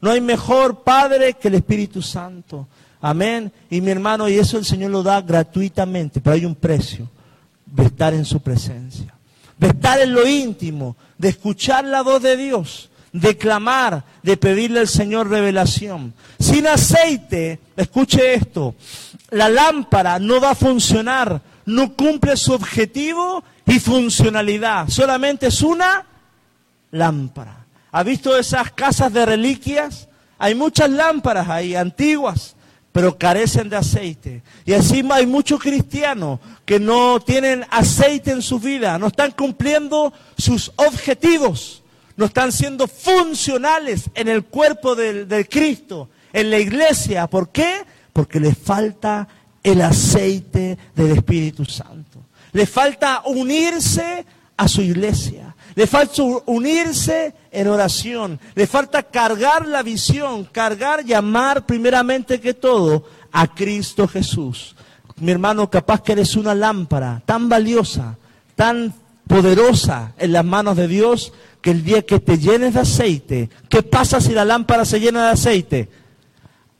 No 0.00 0.10
hay 0.10 0.20
mejor 0.20 0.82
Padre 0.82 1.34
que 1.34 1.48
el 1.48 1.54
Espíritu 1.54 2.00
Santo. 2.00 2.68
Amén. 3.00 3.52
Y 3.68 3.80
mi 3.80 3.90
hermano, 3.90 4.28
y 4.28 4.38
eso 4.38 4.58
el 4.58 4.64
Señor 4.64 4.90
lo 4.90 5.02
da 5.02 5.20
gratuitamente, 5.20 6.20
pero 6.20 6.34
hay 6.34 6.44
un 6.44 6.54
precio 6.54 7.08
de 7.66 7.84
estar 7.84 8.14
en 8.14 8.24
su 8.24 8.40
presencia 8.40 9.14
de 9.60 9.68
estar 9.68 10.00
en 10.00 10.14
lo 10.14 10.26
íntimo, 10.26 10.96
de 11.18 11.28
escuchar 11.28 11.84
la 11.84 12.00
voz 12.00 12.22
de 12.22 12.34
Dios, 12.38 12.88
de 13.12 13.36
clamar, 13.36 14.04
de 14.22 14.38
pedirle 14.38 14.80
al 14.80 14.88
Señor 14.88 15.28
revelación. 15.28 16.14
Sin 16.38 16.66
aceite, 16.66 17.60
escuche 17.76 18.32
esto, 18.32 18.74
la 19.30 19.50
lámpara 19.50 20.18
no 20.18 20.40
va 20.40 20.52
a 20.52 20.54
funcionar, 20.54 21.42
no 21.74 21.94
cumple 21.94 22.36
su 22.36 22.52
objetivo 22.52 23.42
y 23.66 23.78
funcionalidad, 23.78 24.88
solamente 24.88 25.46
es 25.46 25.62
una 25.62 26.06
lámpara. 26.90 27.66
¿Ha 27.92 28.02
visto 28.02 28.36
esas 28.36 28.70
casas 28.72 29.12
de 29.12 29.26
reliquias? 29.26 30.08
Hay 30.38 30.54
muchas 30.54 30.90
lámparas 30.90 31.48
ahí, 31.48 31.74
antiguas, 31.74 32.56
pero 32.92 33.18
carecen 33.18 33.68
de 33.68 33.76
aceite. 33.76 34.42
Y 34.64 34.72
así 34.72 35.04
hay 35.10 35.26
muchos 35.26 35.60
cristianos 35.60 36.40
que 36.64 36.80
no 36.80 37.20
tienen 37.20 37.64
aceite 37.70 38.30
en 38.30 38.42
su 38.42 38.58
vida, 38.58 38.98
no 38.98 39.08
están 39.08 39.32
cumpliendo 39.32 40.12
sus 40.36 40.72
objetivos, 40.76 41.82
no 42.16 42.26
están 42.26 42.52
siendo 42.52 42.86
funcionales 42.86 44.10
en 44.14 44.28
el 44.28 44.44
cuerpo 44.44 44.94
del, 44.94 45.48
Cristo, 45.48 46.08
en 46.32 46.50
la 46.50 46.58
iglesia. 46.58 47.26
¿Por 47.26 47.50
qué? 47.50 47.84
Porque 48.12 48.40
les 48.40 48.56
falta 48.58 49.28
el 49.62 49.82
aceite 49.82 50.78
del 50.94 51.12
Espíritu 51.12 51.64
Santo. 51.64 52.20
Le 52.52 52.66
falta 52.66 53.22
unirse 53.26 54.24
a 54.56 54.68
su 54.68 54.82
iglesia. 54.82 55.54
Le 55.74 55.86
falta 55.86 56.22
unirse 56.46 57.34
en 57.50 57.68
oración. 57.68 58.40
Le 58.54 58.66
falta 58.66 59.02
cargar 59.02 59.66
la 59.66 59.82
visión, 59.82 60.44
cargar, 60.44 61.04
llamar 61.04 61.64
primeramente 61.64 62.40
que 62.40 62.54
todo 62.54 63.04
a 63.32 63.54
Cristo 63.54 64.08
Jesús. 64.08 64.74
Mi 65.16 65.30
hermano, 65.32 65.70
capaz 65.70 66.02
que 66.02 66.12
eres 66.12 66.34
una 66.36 66.54
lámpara 66.54 67.22
tan 67.24 67.48
valiosa, 67.48 68.16
tan 68.56 68.92
poderosa 69.26 70.14
en 70.18 70.32
las 70.32 70.44
manos 70.44 70.76
de 70.76 70.88
Dios, 70.88 71.32
que 71.60 71.70
el 71.70 71.84
día 71.84 72.02
que 72.02 72.20
te 72.20 72.38
llenes 72.38 72.74
de 72.74 72.80
aceite, 72.80 73.50
¿qué 73.68 73.82
pasa 73.82 74.20
si 74.20 74.32
la 74.32 74.44
lámpara 74.44 74.84
se 74.84 74.98
llena 74.98 75.26
de 75.26 75.32
aceite? 75.32 75.88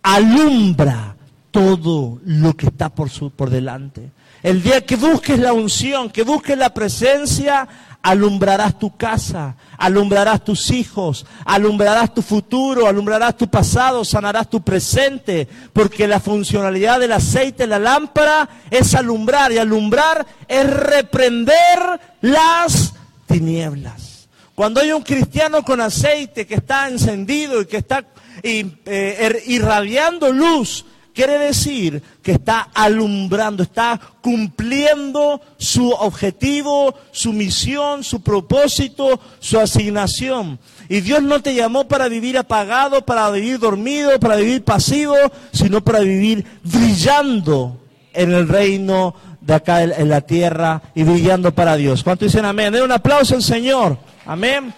Alumbra 0.02 1.16
todo 1.50 2.20
lo 2.24 2.56
que 2.56 2.66
está 2.66 2.88
por, 2.88 3.10
su, 3.10 3.30
por 3.30 3.50
delante. 3.50 4.10
El 4.42 4.62
día 4.62 4.84
que 4.86 4.96
busques 4.96 5.38
la 5.38 5.52
unción, 5.52 6.10
que 6.10 6.22
busques 6.22 6.56
la 6.56 6.72
presencia, 6.72 7.68
alumbrarás 8.02 8.78
tu 8.78 8.96
casa, 8.96 9.56
alumbrarás 9.76 10.42
tus 10.42 10.70
hijos, 10.70 11.26
alumbrarás 11.44 12.14
tu 12.14 12.22
futuro, 12.22 12.86
alumbrarás 12.86 13.36
tu 13.36 13.48
pasado, 13.48 14.04
sanarás 14.04 14.48
tu 14.48 14.62
presente, 14.62 15.46
porque 15.72 16.08
la 16.08 16.20
funcionalidad 16.20 17.00
del 17.00 17.12
aceite 17.12 17.64
en 17.64 17.70
la 17.70 17.78
lámpara 17.78 18.48
es 18.70 18.94
alumbrar 18.94 19.52
y 19.52 19.58
alumbrar 19.58 20.26
es 20.48 20.68
reprender 20.68 22.00
las 22.22 22.94
tinieblas. 23.26 24.28
Cuando 24.54 24.80
hay 24.80 24.92
un 24.92 25.02
cristiano 25.02 25.62
con 25.62 25.80
aceite 25.80 26.46
que 26.46 26.54
está 26.54 26.88
encendido 26.88 27.60
y 27.60 27.66
que 27.66 27.78
está 27.78 28.04
eh, 28.42 28.66
er, 28.86 29.42
irradiando 29.46 30.32
luz, 30.32 30.84
quiere 31.14 31.38
decir 31.38 32.02
que 32.22 32.32
está 32.32 32.68
alumbrando, 32.74 33.62
está 33.62 34.00
cumpliendo 34.20 35.40
su 35.58 35.90
objetivo, 35.90 36.94
su 37.12 37.32
misión, 37.32 38.04
su 38.04 38.22
propósito, 38.22 39.20
su 39.38 39.58
asignación. 39.58 40.58
Y 40.88 41.00
Dios 41.00 41.22
no 41.22 41.40
te 41.40 41.54
llamó 41.54 41.86
para 41.86 42.08
vivir 42.08 42.36
apagado, 42.36 43.04
para 43.04 43.30
vivir 43.30 43.58
dormido, 43.58 44.18
para 44.18 44.36
vivir 44.36 44.64
pasivo, 44.64 45.14
sino 45.52 45.82
para 45.82 46.00
vivir 46.00 46.44
brillando 46.62 47.80
en 48.12 48.32
el 48.32 48.48
reino 48.48 49.14
de 49.40 49.54
acá 49.54 49.82
en 49.82 50.08
la 50.08 50.20
tierra 50.20 50.82
y 50.94 51.02
brillando 51.02 51.54
para 51.54 51.76
Dios. 51.76 52.02
¿Cuánto 52.02 52.24
dicen 52.24 52.44
amén? 52.44 52.72
Den 52.72 52.82
un 52.82 52.92
aplauso 52.92 53.34
al 53.34 53.42
Señor. 53.42 53.98
Amén. 54.26 54.74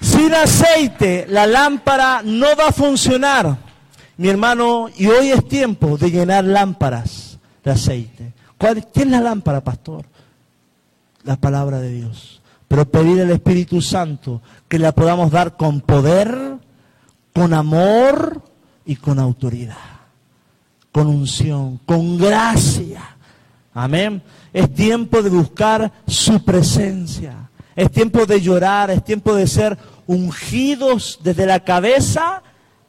Sin 0.00 0.34
aceite 0.34 1.26
la 1.28 1.46
lámpara 1.46 2.22
no 2.24 2.56
va 2.56 2.68
a 2.68 2.72
funcionar. 2.72 3.71
Mi 4.16 4.28
hermano, 4.28 4.88
y 4.96 5.06
hoy 5.06 5.30
es 5.30 5.46
tiempo 5.48 5.96
de 5.96 6.10
llenar 6.10 6.44
lámparas 6.44 7.38
de 7.64 7.70
aceite. 7.70 8.32
¿Qué 8.58 8.84
es 8.94 9.06
la 9.06 9.20
lámpara, 9.20 9.62
pastor? 9.62 10.04
La 11.24 11.36
palabra 11.36 11.80
de 11.80 11.90
Dios. 11.90 12.40
Pero 12.68 12.88
pedir 12.88 13.20
al 13.20 13.30
Espíritu 13.30 13.80
Santo 13.80 14.40
que 14.68 14.78
la 14.78 14.92
podamos 14.92 15.30
dar 15.30 15.56
con 15.56 15.80
poder, 15.80 16.56
con 17.34 17.54
amor 17.54 18.42
y 18.84 18.96
con 18.96 19.18
autoridad, 19.18 19.76
con 20.90 21.06
unción, 21.06 21.78
con 21.84 22.18
gracia. 22.18 23.16
Amén. 23.74 24.22
Es 24.52 24.72
tiempo 24.74 25.22
de 25.22 25.30
buscar 25.30 25.90
su 26.06 26.44
presencia. 26.44 27.50
Es 27.74 27.90
tiempo 27.90 28.26
de 28.26 28.40
llorar, 28.40 28.90
es 28.90 29.02
tiempo 29.02 29.34
de 29.34 29.46
ser 29.46 29.78
ungidos 30.06 31.18
desde 31.22 31.46
la 31.46 31.60
cabeza 31.60 32.42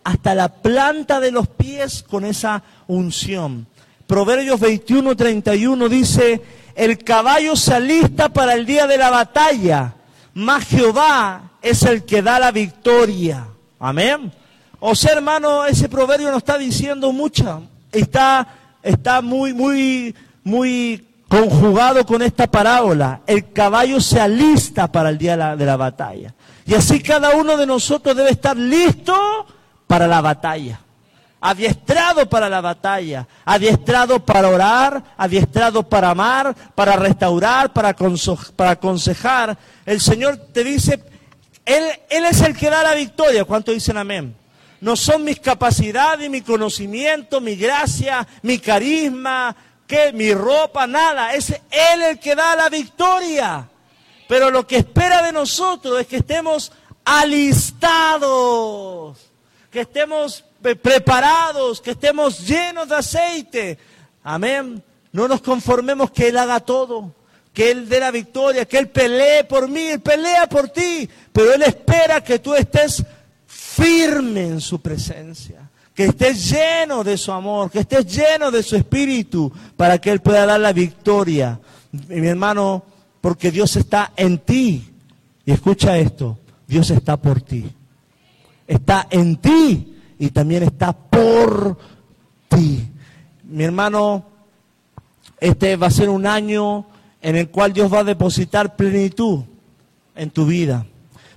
hasta 0.03 0.35
la 0.35 0.49
planta 0.49 1.19
de 1.19 1.31
los 1.31 1.47
pies 1.47 2.03
con 2.03 2.25
esa 2.25 2.63
unción. 2.87 3.67
Proverbios 4.07 4.59
21, 4.59 5.15
31 5.15 5.89
dice, 5.89 6.41
el 6.75 6.97
caballo 6.99 7.55
se 7.55 7.73
alista 7.73 8.29
para 8.29 8.53
el 8.53 8.65
día 8.65 8.87
de 8.87 8.97
la 8.97 9.09
batalla, 9.09 9.93
mas 10.33 10.65
Jehová 10.65 11.51
es 11.61 11.83
el 11.83 12.03
que 12.03 12.21
da 12.21 12.39
la 12.39 12.51
victoria. 12.51 13.47
Amén. 13.79 14.31
O 14.79 14.95
sea, 14.95 15.13
hermano, 15.13 15.65
ese 15.65 15.87
proverbio 15.87 16.31
no 16.31 16.37
está 16.37 16.57
diciendo 16.57 17.11
mucho. 17.13 17.63
Está, 17.91 18.47
está 18.81 19.21
muy, 19.21 19.53
muy, 19.53 20.13
muy 20.43 21.07
conjugado 21.29 22.05
con 22.05 22.21
esta 22.21 22.47
parábola. 22.47 23.21
El 23.25 23.53
caballo 23.53 24.01
se 24.01 24.19
alista 24.19 24.91
para 24.91 25.09
el 25.09 25.17
día 25.17 25.55
de 25.55 25.65
la 25.65 25.77
batalla. 25.77 26.33
Y 26.65 26.73
así 26.73 27.01
cada 27.01 27.35
uno 27.35 27.57
de 27.57 27.65
nosotros 27.65 28.15
debe 28.15 28.31
estar 28.31 28.57
listo 28.57 29.15
para 29.93 30.07
la 30.07 30.21
batalla 30.21 30.79
adiestrado 31.39 32.27
para 32.27 32.49
la 32.49 32.61
batalla, 32.61 33.27
adiestrado 33.45 34.25
para 34.25 34.47
orar, 34.47 35.03
adiestrado 35.17 35.83
para 35.83 36.09
amar, 36.09 36.55
para 36.73 36.95
restaurar, 36.95 37.71
para, 37.73 37.93
para 38.55 38.71
aconsejar. 38.71 39.55
El 39.85 39.99
Señor 40.01 40.37
te 40.51 40.63
dice, 40.63 41.03
él, 41.65 41.83
él 42.09 42.25
es 42.25 42.41
el 42.41 42.57
que 42.57 42.71
da 42.71 42.81
la 42.81 42.95
victoria. 42.95 43.43
¿Cuánto 43.43 43.71
dicen 43.71 43.97
amén? 43.97 44.35
No 44.79 44.95
son 44.95 45.25
mis 45.25 45.39
capacidades, 45.41 46.27
mi 46.27 46.41
conocimiento, 46.41 47.39
mi 47.39 47.55
gracia, 47.55 48.25
mi 48.41 48.57
carisma, 48.57 49.55
que 49.85 50.11
mi 50.11 50.33
ropa, 50.33 50.87
nada. 50.87 51.35
Es 51.35 51.49
Él 51.51 52.01
el 52.09 52.17
que 52.19 52.35
da 52.35 52.55
la 52.55 52.69
victoria. 52.69 53.67
Pero 54.27 54.49
lo 54.49 54.65
que 54.65 54.77
espera 54.77 55.21
de 55.21 55.33
nosotros 55.33 55.99
es 55.99 56.07
que 56.07 56.15
estemos 56.17 56.71
alistados, 57.03 58.23
que 59.73 59.81
estemos 59.81 60.45
preparados, 60.83 61.81
que 61.81 61.91
estemos 61.91 62.47
llenos 62.47 62.87
de 62.87 62.95
aceite. 62.95 63.77
Amén. 64.23 64.83
No 65.11 65.27
nos 65.27 65.41
conformemos 65.41 66.11
que 66.11 66.27
Él 66.27 66.37
haga 66.37 66.59
todo, 66.59 67.11
que 67.51 67.71
Él 67.71 67.89
dé 67.89 67.99
la 67.99 68.11
victoria, 68.11 68.65
que 68.65 68.77
Él 68.77 68.89
pelee 68.89 69.43
por 69.45 69.67
mí, 69.67 69.81
Él 69.81 69.99
pelea 69.99 70.47
por 70.47 70.69
ti, 70.69 71.09
pero 71.31 71.55
Él 71.55 71.63
espera 71.63 72.23
que 72.23 72.37
tú 72.37 72.53
estés 72.53 73.03
firme 73.47 74.41
en 74.41 74.61
su 74.61 74.79
presencia, 74.79 75.67
que 75.95 76.05
estés 76.05 76.51
lleno 76.51 77.03
de 77.03 77.17
su 77.17 77.31
amor, 77.31 77.71
que 77.71 77.79
estés 77.79 78.05
lleno 78.05 78.51
de 78.51 78.61
su 78.61 78.75
espíritu, 78.75 79.51
para 79.75 79.97
que 79.99 80.11
Él 80.11 80.21
pueda 80.21 80.45
dar 80.45 80.59
la 80.59 80.71
victoria. 80.71 81.59
Mi 82.09 82.27
hermano, 82.27 82.83
porque 83.21 83.49
Dios 83.49 83.75
está 83.75 84.13
en 84.15 84.37
ti. 84.37 84.91
Y 85.45 85.51
escucha 85.51 85.97
esto, 85.97 86.37
Dios 86.67 86.91
está 86.91 87.17
por 87.17 87.41
ti. 87.41 87.71
Está 88.67 89.07
en 89.09 89.37
ti 89.37 89.95
y 90.19 90.29
también 90.29 90.63
está 90.63 90.93
por 90.93 91.77
ti. 92.47 92.87
Mi 93.43 93.63
hermano, 93.63 94.25
este 95.39 95.75
va 95.75 95.87
a 95.87 95.91
ser 95.91 96.09
un 96.09 96.25
año 96.25 96.85
en 97.21 97.35
el 97.35 97.49
cual 97.49 97.73
Dios 97.73 97.91
va 97.91 97.99
a 97.99 98.03
depositar 98.03 98.75
plenitud 98.75 99.41
en 100.15 100.29
tu 100.29 100.45
vida. 100.45 100.85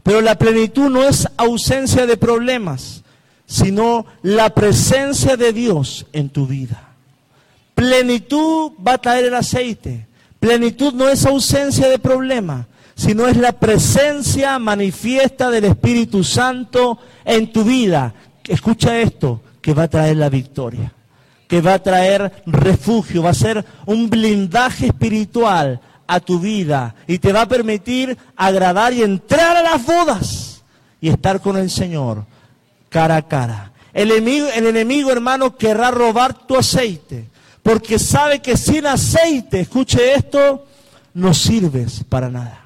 Pero 0.02 0.20
la 0.20 0.36
plenitud 0.36 0.88
no 0.88 1.02
es 1.02 1.28
ausencia 1.36 2.06
de 2.06 2.16
problemas, 2.16 3.02
sino 3.46 4.06
la 4.22 4.50
presencia 4.50 5.36
de 5.36 5.52
Dios 5.52 6.06
en 6.12 6.28
tu 6.28 6.46
vida. 6.46 6.90
Plenitud 7.74 8.72
va 8.86 8.94
a 8.94 8.98
traer 8.98 9.26
el 9.26 9.34
aceite. 9.34 10.06
Plenitud 10.38 10.92
no 10.94 11.08
es 11.08 11.26
ausencia 11.26 11.88
de 11.88 11.98
problemas, 11.98 12.66
sino 12.96 13.28
es 13.28 13.36
la 13.36 13.52
presencia 13.52 14.58
manifiesta 14.58 15.50
del 15.50 15.66
Espíritu 15.66 16.24
Santo 16.24 16.98
en 17.24 17.52
tu 17.52 17.62
vida 17.62 18.12
escucha 18.48 18.98
esto, 19.00 19.42
que 19.60 19.74
va 19.74 19.84
a 19.84 19.88
traer 19.88 20.16
la 20.16 20.28
victoria, 20.28 20.92
que 21.48 21.60
va 21.60 21.74
a 21.74 21.82
traer 21.82 22.42
refugio, 22.46 23.22
va 23.22 23.30
a 23.30 23.34
ser 23.34 23.64
un 23.86 24.08
blindaje 24.08 24.86
espiritual 24.86 25.80
a 26.06 26.20
tu 26.20 26.38
vida 26.38 26.94
y 27.06 27.18
te 27.18 27.32
va 27.32 27.42
a 27.42 27.48
permitir 27.48 28.16
agradar 28.36 28.92
y 28.92 29.02
entrar 29.02 29.56
a 29.56 29.62
las 29.62 29.84
bodas 29.84 30.62
y 31.00 31.08
estar 31.08 31.40
con 31.40 31.56
el 31.56 31.70
Señor 31.70 32.24
cara 32.88 33.16
a 33.16 33.26
cara. 33.26 33.72
El 33.92 34.10
enemigo, 34.10 34.46
el 34.54 34.66
enemigo 34.66 35.10
hermano, 35.10 35.56
querrá 35.56 35.90
robar 35.90 36.46
tu 36.46 36.56
aceite, 36.56 37.28
porque 37.62 37.98
sabe 37.98 38.40
que 38.40 38.56
sin 38.56 38.86
aceite, 38.86 39.60
escuche 39.60 40.14
esto, 40.14 40.66
no 41.14 41.32
sirves 41.34 42.04
para 42.08 42.28
nada. 42.28 42.65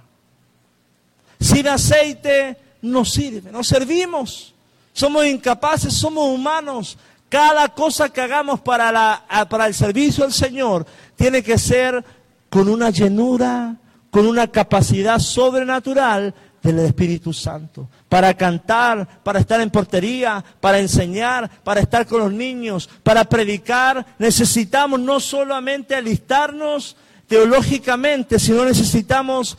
Sin 1.40 1.66
aceite 1.68 2.56
no 2.82 3.04
sirve, 3.04 3.50
no 3.50 3.64
servimos. 3.64 4.54
Somos 4.92 5.26
incapaces, 5.26 5.94
somos 5.94 6.28
humanos. 6.28 6.98
Cada 7.28 7.68
cosa 7.68 8.08
que 8.08 8.20
hagamos 8.20 8.60
para, 8.60 9.24
para 9.48 9.66
el 9.66 9.74
servicio 9.74 10.24
al 10.24 10.32
Señor 10.32 10.84
tiene 11.16 11.42
que 11.42 11.58
ser 11.58 12.04
con 12.48 12.68
una 12.68 12.90
llenura, 12.90 13.76
con 14.10 14.26
una 14.26 14.48
capacidad 14.48 15.18
sobrenatural 15.18 16.34
del 16.62 16.80
Espíritu 16.80 17.32
Santo. 17.32 17.88
Para 18.08 18.34
cantar, 18.34 19.22
para 19.22 19.40
estar 19.40 19.60
en 19.60 19.70
portería, 19.70 20.44
para 20.60 20.78
enseñar, 20.78 21.48
para 21.62 21.80
estar 21.80 22.06
con 22.06 22.20
los 22.20 22.32
niños, 22.32 22.88
para 23.02 23.24
predicar, 23.24 24.04
necesitamos 24.18 25.00
no 25.00 25.20
solamente 25.20 25.94
alistarnos 25.94 26.96
teológicamente, 27.28 28.38
sino 28.40 28.64
necesitamos 28.64 29.56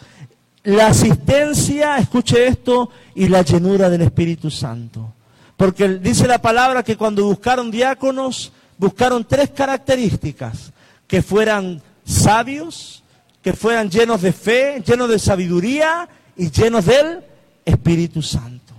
la 0.63 0.87
asistencia, 0.87 1.97
escuche 1.97 2.47
esto, 2.47 2.89
y 3.15 3.27
la 3.27 3.41
llenura 3.41 3.89
del 3.89 4.01
Espíritu 4.01 4.51
Santo. 4.51 5.13
Porque 5.57 5.87
dice 5.87 6.27
la 6.27 6.41
palabra 6.41 6.83
que 6.83 6.97
cuando 6.97 7.25
buscaron 7.25 7.71
diáconos, 7.71 8.51
buscaron 8.77 9.25
tres 9.25 9.49
características, 9.51 10.71
que 11.07 11.21
fueran 11.21 11.81
sabios, 12.05 13.03
que 13.41 13.53
fueran 13.53 13.89
llenos 13.89 14.21
de 14.21 14.33
fe, 14.33 14.81
llenos 14.85 15.09
de 15.09 15.19
sabiduría 15.19 16.07
y 16.37 16.49
llenos 16.49 16.85
del 16.85 17.23
Espíritu 17.65 18.21
Santo. 18.21 18.73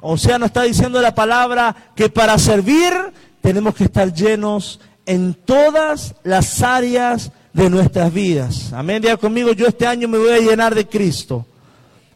O 0.00 0.16
sea, 0.16 0.38
nos 0.38 0.48
está 0.48 0.62
diciendo 0.62 1.00
la 1.00 1.14
palabra 1.14 1.74
que 1.96 2.08
para 2.08 2.38
servir 2.38 2.92
tenemos 3.40 3.74
que 3.74 3.84
estar 3.84 4.12
llenos 4.12 4.80
en 5.06 5.34
todas 5.34 6.14
las 6.22 6.62
áreas 6.62 7.32
de 7.58 7.68
nuestras 7.68 8.12
vidas. 8.12 8.72
Amén. 8.72 9.02
Diga 9.02 9.16
conmigo, 9.16 9.52
yo 9.52 9.66
este 9.66 9.84
año 9.84 10.06
me 10.06 10.16
voy 10.16 10.30
a 10.30 10.38
llenar 10.38 10.76
de 10.76 10.86
Cristo. 10.86 11.44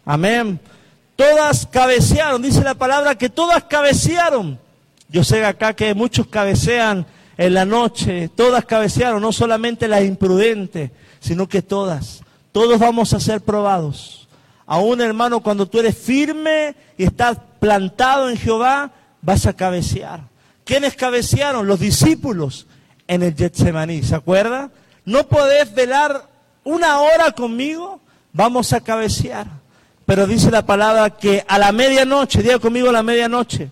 Amén. 0.04 0.60
Todas 1.16 1.66
cabecearon, 1.66 2.40
dice 2.40 2.62
la 2.62 2.76
palabra 2.76 3.16
que 3.16 3.28
todas 3.28 3.64
cabecearon. 3.64 4.56
Yo 5.08 5.24
sé 5.24 5.44
acá 5.44 5.74
que 5.74 5.94
muchos 5.94 6.28
cabecean 6.28 7.04
en 7.36 7.54
la 7.54 7.64
noche, 7.64 8.28
todas 8.28 8.64
cabecearon, 8.64 9.20
no 9.20 9.32
solamente 9.32 9.88
las 9.88 10.04
imprudentes, 10.04 10.92
sino 11.18 11.48
que 11.48 11.60
todas. 11.60 12.22
Todos 12.52 12.78
vamos 12.78 13.12
a 13.12 13.18
ser 13.18 13.40
probados. 13.40 14.28
Aún 14.64 15.00
hermano, 15.00 15.40
cuando 15.40 15.66
tú 15.66 15.80
eres 15.80 15.98
firme 15.98 16.76
y 16.96 17.02
estás 17.02 17.38
plantado 17.58 18.30
en 18.30 18.36
Jehová, 18.36 18.92
vas 19.20 19.46
a 19.46 19.54
cabecear. 19.54 20.20
¿Quiénes 20.64 20.94
cabecearon? 20.94 21.66
Los 21.66 21.80
discípulos 21.80 22.68
en 23.08 23.24
el 23.24 23.34
Getsemaní, 23.34 24.04
¿se 24.04 24.14
acuerda? 24.14 24.70
No 25.04 25.26
podés 25.26 25.74
velar 25.74 26.28
una 26.64 27.00
hora 27.00 27.32
conmigo, 27.32 28.00
vamos 28.32 28.72
a 28.72 28.80
cabecear. 28.80 29.46
Pero 30.06 30.26
dice 30.26 30.50
la 30.50 30.64
palabra 30.64 31.10
que 31.10 31.44
a 31.46 31.58
la 31.58 31.72
medianoche, 31.72 32.42
diga 32.42 32.58
conmigo 32.58 32.88
a 32.88 32.92
la 32.92 33.02
medianoche, 33.02 33.70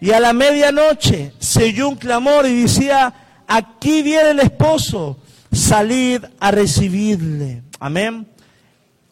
y 0.00 0.10
a 0.10 0.20
la 0.20 0.32
medianoche 0.32 1.32
se 1.38 1.64
oyó 1.64 1.88
un 1.88 1.96
clamor 1.96 2.46
y 2.46 2.62
decía, 2.62 3.12
aquí 3.46 4.02
viene 4.02 4.30
el 4.30 4.40
esposo, 4.40 5.18
salid 5.52 6.24
a 6.38 6.50
recibirle. 6.50 7.62
Amén. 7.80 8.26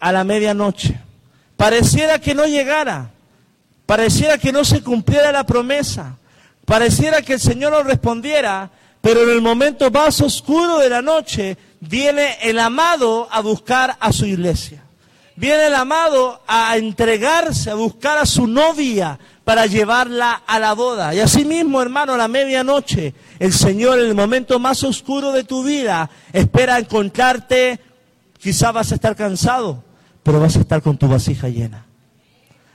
A 0.01 0.13
la 0.13 0.25
medianoche. 0.25 1.01
Pareciera 1.57 2.19
que 2.19 2.35
no 2.35 2.47
llegara, 2.47 3.11
pareciera 3.87 4.39
que 4.39 4.53
no 4.53 4.65
se 4.65 4.83
cumpliera 4.83 5.33
la 5.33 5.45
promesa, 5.47 6.19
pareciera 6.65 7.23
que 7.23 7.35
el 7.35 7.41
Señor 7.41 7.73
no 7.73 7.83
respondiera, 7.83 8.71
pero 9.05 9.23
en 9.23 9.31
el 9.31 9.41
momento 9.41 9.89
más 9.93 10.21
oscuro 10.21 10.79
de 10.79 10.89
la 10.89 11.01
noche 11.01 11.57
viene 11.79 12.39
el 12.43 12.59
amado 12.59 13.29
a 13.31 13.41
buscar 13.41 13.97
a 14.01 14.13
su 14.13 14.27
iglesia 14.27 14.85
viene 15.37 15.67
el 15.67 15.75
amado 15.75 16.41
a 16.47 16.77
entregarse, 16.77 17.71
a 17.71 17.75
buscar 17.75 18.19
a 18.19 18.27
su 18.27 18.47
novia 18.47 19.19
para 19.45 19.67
llevarla 19.67 20.43
a 20.47 20.59
la 20.59 20.75
boda. 20.75 21.15
Y 21.15 21.21
así 21.21 21.45
mismo, 21.45 21.83
hermano, 21.83 22.15
a 22.15 22.17
la 22.17 22.29
medianoche, 22.29 23.15
el 23.39 23.53
Señor 23.53 23.99
en 23.99 24.07
el 24.07 24.15
momento 24.15 24.59
más 24.59 24.83
oscuro 24.85 25.33
de 25.33 25.45
tu 25.45 25.65
vida 25.65 26.09
espera 26.33 26.79
encontrarte. 26.79 27.81
Quizá 28.39 28.73
vas 28.73 28.93
a 28.93 28.97
estar 28.97 29.17
cansado, 29.17 29.83
pero 30.23 30.41
vas 30.41 30.57
a 30.57 30.61
estar 30.61 30.83
con 30.83 30.97
tu 30.97 31.09
vasija 31.09 31.49
llena. 31.49 31.87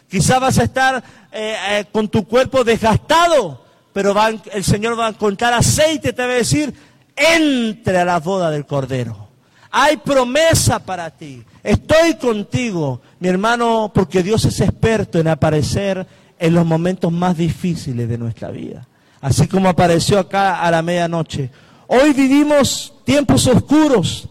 Quizás 0.10 0.40
vas 0.40 0.58
a 0.58 0.64
estar 0.64 1.04
eh, 1.32 1.56
eh, 1.70 1.86
con 1.92 2.08
tu 2.10 2.26
cuerpo 2.26 2.64
desgastado, 2.64 3.64
pero 4.02 4.16
el 4.54 4.64
Señor 4.64 4.98
va 4.98 5.08
a 5.08 5.10
encontrar 5.10 5.54
aceite, 5.54 6.14
te 6.14 6.26
va 6.26 6.32
a 6.32 6.36
decir, 6.36 6.74
entre 7.18 7.98
a 7.98 8.06
la 8.06 8.22
boda 8.22 8.50
del 8.50 8.66
Cordero. 8.66 9.28
Hay 9.72 9.98
promesa 9.98 10.80
para 10.80 11.10
ti. 11.10 11.44
Estoy 11.62 12.16
contigo, 12.16 13.02
mi 13.20 13.28
hermano, 13.28 13.92
porque 13.94 14.24
Dios 14.24 14.46
es 14.46 14.62
experto 14.62 15.20
en 15.20 15.28
aparecer 15.28 16.08
en 16.40 16.54
los 16.54 16.66
momentos 16.66 17.12
más 17.12 17.36
difíciles 17.36 18.08
de 18.08 18.18
nuestra 18.18 18.52
vida. 18.52 18.88
Así 19.20 19.50
como 19.50 19.68
apareció 19.68 20.18
acá 20.18 20.62
a 20.62 20.72
la 20.72 20.82
medianoche. 20.82 21.50
Hoy 21.88 22.14
vivimos 22.14 22.94
tiempos 23.04 23.48
oscuros, 23.48 24.30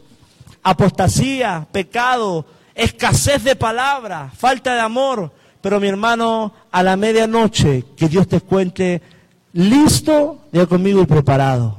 apostasía, 0.63 1.69
pecado, 1.71 2.47
escasez 2.75 3.45
de 3.45 3.55
palabra, 3.55 4.33
falta 4.35 4.75
de 4.75 4.81
amor. 4.81 5.31
Pero 5.61 5.79
mi 5.79 5.89
hermano, 5.89 6.55
a 6.73 6.83
la 6.83 6.97
medianoche, 6.97 7.85
que 7.99 8.09
Dios 8.09 8.27
te 8.29 8.41
cuente 8.41 9.18
listo, 9.53 10.39
ya 10.53 10.67
conmigo 10.67 11.03
y 11.03 11.07
preparado. 11.07 11.79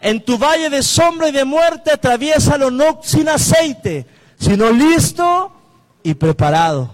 En 0.00 0.24
tu 0.24 0.36
valle 0.36 0.68
de 0.68 0.82
sombra 0.82 1.28
y 1.28 1.32
de 1.32 1.44
muerte, 1.44 1.92
atraviésalo 1.92 2.70
no 2.70 3.00
sin 3.02 3.28
aceite, 3.28 4.06
sino 4.38 4.70
listo 4.70 5.52
y 6.02 6.14
preparado. 6.14 6.90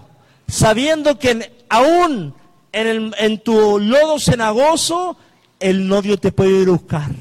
Sabiendo 0.47 1.17
que 1.17 1.63
aún 1.69 2.33
en, 2.71 3.13
en 3.17 3.39
tu 3.39 3.79
lodo 3.79 4.19
cenagoso, 4.19 5.17
el 5.59 5.87
novio 5.87 6.17
te 6.17 6.31
puede 6.31 6.61
ir 6.61 6.69
a 6.69 6.71
buscar. 6.71 7.11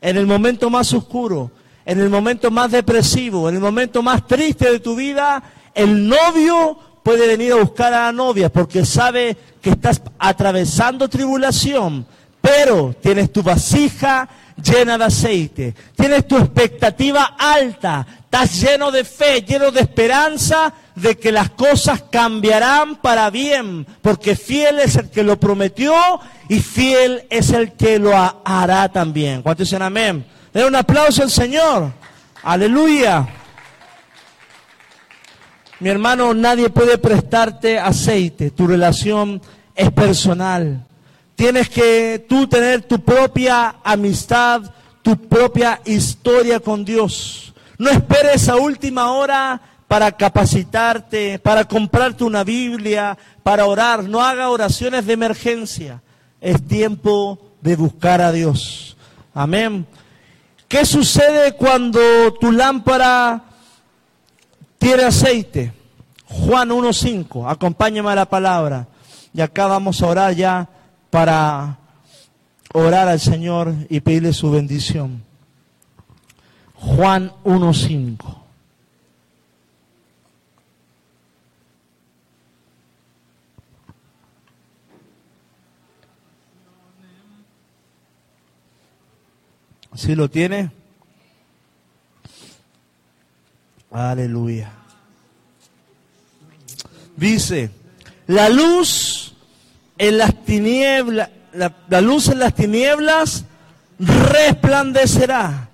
En 0.00 0.16
el 0.16 0.26
momento 0.26 0.70
más 0.70 0.92
oscuro, 0.92 1.50
en 1.84 2.00
el 2.00 2.10
momento 2.10 2.50
más 2.50 2.70
depresivo, 2.70 3.48
en 3.48 3.56
el 3.56 3.60
momento 3.60 4.02
más 4.02 4.26
triste 4.26 4.70
de 4.70 4.80
tu 4.80 4.96
vida, 4.96 5.42
el 5.74 6.08
novio 6.08 6.78
puede 7.06 7.28
venir 7.28 7.52
a 7.52 7.62
buscar 7.62 7.94
a 7.94 8.06
la 8.06 8.12
novia 8.12 8.48
porque 8.48 8.84
sabe 8.84 9.36
que 9.62 9.70
estás 9.70 10.02
atravesando 10.18 11.08
tribulación, 11.08 12.04
pero 12.40 12.96
tienes 13.00 13.32
tu 13.32 13.44
vasija 13.44 14.28
llena 14.60 14.98
de 14.98 15.04
aceite, 15.04 15.74
tienes 15.94 16.26
tu 16.26 16.36
expectativa 16.36 17.36
alta, 17.38 18.04
estás 18.24 18.60
lleno 18.60 18.90
de 18.90 19.04
fe, 19.04 19.42
lleno 19.42 19.70
de 19.70 19.82
esperanza 19.82 20.74
de 20.96 21.16
que 21.16 21.30
las 21.30 21.50
cosas 21.50 22.02
cambiarán 22.10 22.96
para 22.96 23.30
bien, 23.30 23.86
porque 24.02 24.34
fiel 24.34 24.80
es 24.80 24.96
el 24.96 25.08
que 25.08 25.22
lo 25.22 25.38
prometió 25.38 25.94
y 26.48 26.58
fiel 26.58 27.24
es 27.30 27.50
el 27.50 27.74
que 27.74 28.00
lo 28.00 28.14
hará 28.16 28.88
también. 28.88 29.42
¿Cuántos 29.42 29.68
dicen 29.68 29.82
amén? 29.82 30.26
Den 30.52 30.64
un 30.64 30.74
aplauso 30.74 31.22
al 31.22 31.30
Señor. 31.30 31.92
Aleluya. 32.42 33.28
Mi 35.78 35.90
hermano, 35.90 36.32
nadie 36.32 36.70
puede 36.70 36.96
prestarte 36.96 37.78
aceite. 37.78 38.50
Tu 38.50 38.66
relación 38.66 39.42
es 39.74 39.90
personal. 39.92 40.86
Tienes 41.34 41.68
que 41.68 42.24
tú 42.26 42.46
tener 42.46 42.82
tu 42.82 43.00
propia 43.00 43.76
amistad, 43.84 44.62
tu 45.02 45.18
propia 45.28 45.80
historia 45.84 46.60
con 46.60 46.82
Dios. 46.82 47.52
No 47.76 47.90
esperes 47.90 48.48
a 48.48 48.56
última 48.56 49.12
hora 49.12 49.60
para 49.86 50.12
capacitarte, 50.12 51.38
para 51.38 51.64
comprarte 51.64 52.24
una 52.24 52.42
Biblia, 52.42 53.18
para 53.42 53.66
orar. 53.66 54.04
No 54.04 54.22
haga 54.22 54.48
oraciones 54.48 55.04
de 55.04 55.12
emergencia. 55.12 56.02
Es 56.40 56.66
tiempo 56.66 57.52
de 57.60 57.76
buscar 57.76 58.22
a 58.22 58.32
Dios. 58.32 58.96
Amén. 59.34 59.86
¿Qué 60.68 60.86
sucede 60.86 61.52
cuando 61.52 62.00
tu 62.40 62.50
lámpara 62.50 63.44
tiene 64.86 65.02
aceite? 65.02 65.72
Juan 66.26 66.68
1.5, 66.68 67.50
acompáñame 67.50 68.08
a 68.08 68.14
la 68.14 68.26
palabra. 68.26 68.86
Y 69.34 69.40
acá 69.40 69.66
vamos 69.66 70.00
a 70.00 70.06
orar 70.06 70.32
ya 70.36 70.68
para 71.10 71.78
orar 72.72 73.08
al 73.08 73.18
Señor 73.18 73.74
y 73.88 73.98
pedirle 73.98 74.32
su 74.32 74.48
bendición. 74.48 75.24
Juan 76.74 77.32
1.5. 77.42 78.42
¿Sí 89.96 90.14
lo 90.14 90.30
tiene? 90.30 90.70
Aleluya. 93.90 94.75
Dice, 97.16 97.70
la 98.26 98.48
luz 98.48 99.34
en 99.98 100.18
las 100.18 100.44
tinieblas, 100.44 101.30
la, 101.52 102.00
luz 102.00 102.28
en 102.28 102.38
las 102.40 102.54
tinieblas 102.54 103.44
resplandecerá 103.98 105.70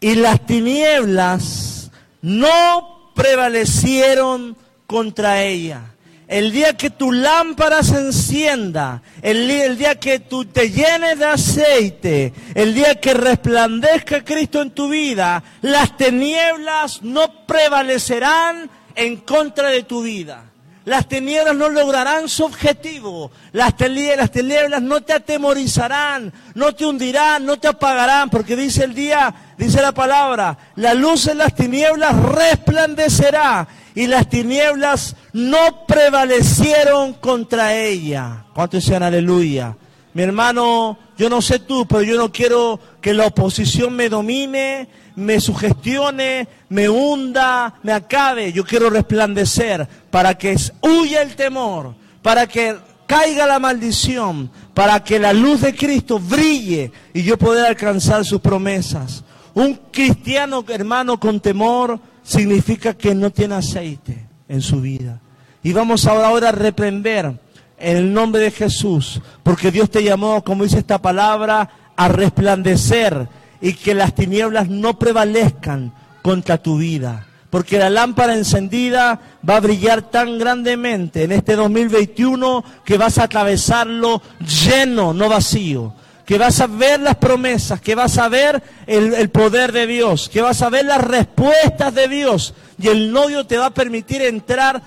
y 0.00 0.14
las 0.16 0.44
tinieblas 0.44 1.90
no 2.20 3.12
prevalecieron 3.14 4.56
contra 4.86 5.42
ella. 5.42 5.94
El 6.26 6.52
día 6.52 6.76
que 6.76 6.90
tu 6.90 7.10
lámpara 7.10 7.82
se 7.82 7.98
encienda, 7.98 9.02
el, 9.22 9.50
el, 9.50 9.78
día 9.78 9.98
que 9.98 10.18
tú 10.18 10.44
te 10.44 10.70
llenes 10.70 11.18
de 11.18 11.24
aceite, 11.24 12.34
el 12.54 12.74
día 12.74 12.96
que 12.96 13.14
resplandezca 13.14 14.22
Cristo 14.22 14.60
en 14.60 14.72
tu 14.72 14.90
vida, 14.90 15.42
las 15.62 15.96
tinieblas 15.96 17.02
no 17.02 17.46
prevalecerán 17.46 18.68
en 18.94 19.16
contra 19.16 19.70
de 19.70 19.84
tu 19.84 20.02
vida. 20.02 20.47
Las 20.88 21.06
tinieblas 21.06 21.54
no 21.54 21.68
lograrán 21.68 22.30
su 22.30 22.46
objetivo. 22.46 23.30
Las 23.52 23.76
tinieblas, 23.76 24.80
no 24.80 25.02
te 25.02 25.12
atemorizarán, 25.12 26.32
no 26.54 26.74
te 26.74 26.86
hundirán, 26.86 27.44
no 27.44 27.58
te 27.58 27.68
apagarán, 27.68 28.30
porque 28.30 28.56
dice 28.56 28.84
el 28.84 28.94
día, 28.94 29.34
dice 29.58 29.82
la 29.82 29.92
palabra, 29.92 30.56
la 30.76 30.94
luz 30.94 31.26
en 31.26 31.36
las 31.36 31.54
tinieblas 31.54 32.16
resplandecerá 32.16 33.68
y 33.94 34.06
las 34.06 34.30
tinieblas 34.30 35.14
no 35.34 35.84
prevalecieron 35.86 37.12
contra 37.12 37.74
ella. 37.74 38.46
¿Cuántos 38.54 38.82
dicen 38.82 39.02
aleluya? 39.02 39.76
Mi 40.14 40.22
hermano, 40.22 40.98
yo 41.18 41.28
no 41.28 41.42
sé 41.42 41.58
tú, 41.58 41.86
pero 41.86 42.00
yo 42.00 42.16
no 42.16 42.32
quiero 42.32 42.80
que 43.02 43.12
la 43.12 43.26
oposición 43.26 43.94
me 43.94 44.08
domine, 44.08 44.88
me 45.18 45.40
sugestione, 45.40 46.48
me 46.68 46.88
hunda, 46.88 47.74
me 47.82 47.92
acabe. 47.92 48.52
Yo 48.52 48.64
quiero 48.64 48.88
resplandecer 48.88 49.86
para 50.10 50.36
que 50.36 50.56
huya 50.80 51.22
el 51.22 51.34
temor, 51.34 51.94
para 52.22 52.46
que 52.46 52.76
caiga 53.06 53.46
la 53.46 53.58
maldición, 53.58 54.50
para 54.74 55.02
que 55.02 55.18
la 55.18 55.32
luz 55.32 55.62
de 55.62 55.74
Cristo 55.74 56.18
brille 56.18 56.92
y 57.12 57.22
yo 57.22 57.36
pueda 57.36 57.66
alcanzar 57.66 58.24
sus 58.24 58.40
promesas. 58.40 59.24
Un 59.54 59.74
cristiano, 59.90 60.64
hermano, 60.68 61.18
con 61.18 61.40
temor 61.40 61.98
significa 62.22 62.94
que 62.94 63.14
no 63.14 63.30
tiene 63.30 63.56
aceite 63.56 64.28
en 64.48 64.60
su 64.60 64.80
vida. 64.80 65.20
Y 65.62 65.72
vamos 65.72 66.06
ahora 66.06 66.50
a 66.50 66.52
reprender 66.52 67.40
en 67.78 67.96
el 67.96 68.12
nombre 68.12 68.42
de 68.42 68.50
Jesús, 68.50 69.20
porque 69.42 69.70
Dios 69.70 69.90
te 69.90 70.02
llamó, 70.02 70.44
como 70.44 70.64
dice 70.64 70.78
esta 70.78 71.00
palabra, 71.00 71.70
a 71.96 72.08
resplandecer 72.08 73.28
y 73.60 73.74
que 73.74 73.94
las 73.94 74.14
tinieblas 74.14 74.68
no 74.68 74.98
prevalezcan 74.98 75.92
contra 76.22 76.58
tu 76.58 76.78
vida. 76.78 77.26
Porque 77.50 77.78
la 77.78 77.88
lámpara 77.88 78.34
encendida 78.34 79.20
va 79.48 79.56
a 79.56 79.60
brillar 79.60 80.02
tan 80.02 80.38
grandemente 80.38 81.24
en 81.24 81.32
este 81.32 81.56
2021 81.56 82.62
que 82.84 82.98
vas 82.98 83.18
a 83.18 83.24
atravesarlo 83.24 84.20
lleno, 84.40 85.14
no 85.14 85.28
vacío. 85.28 85.94
Que 86.26 86.36
vas 86.36 86.60
a 86.60 86.66
ver 86.66 87.00
las 87.00 87.16
promesas, 87.16 87.80
que 87.80 87.94
vas 87.94 88.18
a 88.18 88.28
ver 88.28 88.62
el, 88.86 89.14
el 89.14 89.30
poder 89.30 89.72
de 89.72 89.86
Dios, 89.86 90.28
que 90.28 90.42
vas 90.42 90.60
a 90.60 90.68
ver 90.68 90.84
las 90.84 91.02
respuestas 91.02 91.94
de 91.94 92.06
Dios. 92.06 92.52
Y 92.78 92.88
el 92.88 93.10
novio 93.10 93.46
te 93.46 93.56
va 93.56 93.66
a 93.66 93.74
permitir 93.74 94.20
entrar, 94.20 94.82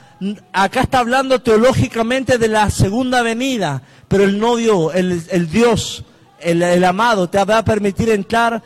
acá 0.53 0.81
está 0.81 0.99
hablando 0.99 1.41
teológicamente 1.41 2.37
de 2.37 2.47
la 2.47 2.69
segunda 2.69 3.23
venida, 3.23 3.81
pero 4.07 4.23
el 4.23 4.39
novio, 4.39 4.91
el, 4.93 5.23
el 5.31 5.49
Dios, 5.49 6.05
el, 6.43 6.83
amado 6.83 7.29
te 7.29 7.43
va 7.43 7.59
a 7.59 7.65
permitir 7.65 8.09
entrar 8.09 8.61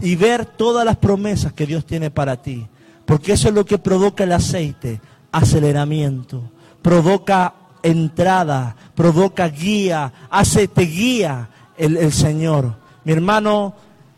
y 0.00 0.16
ver 0.16 0.44
todas 0.44 0.84
las 0.84 0.96
promesas 0.96 1.52
que 1.52 1.66
Dios 1.66 1.84
tiene 1.84 2.10
para 2.10 2.40
ti. 2.40 2.66
Porque 3.04 3.32
eso 3.32 3.48
es 3.48 3.54
lo 3.54 3.64
que 3.64 3.78
provoca 3.78 4.24
el 4.24 4.32
aceite, 4.32 5.00
aceleramiento, 5.32 6.50
provoca 6.82 7.54
entrada, 7.82 8.74
provoca 8.94 9.48
guía, 9.48 10.12
hace, 10.30 10.68
te 10.68 10.82
guía 10.82 11.48
el, 11.76 11.96
el 11.96 12.12
Señor. 12.12 12.74
Mi 13.04 13.12
hermano, 13.12 13.74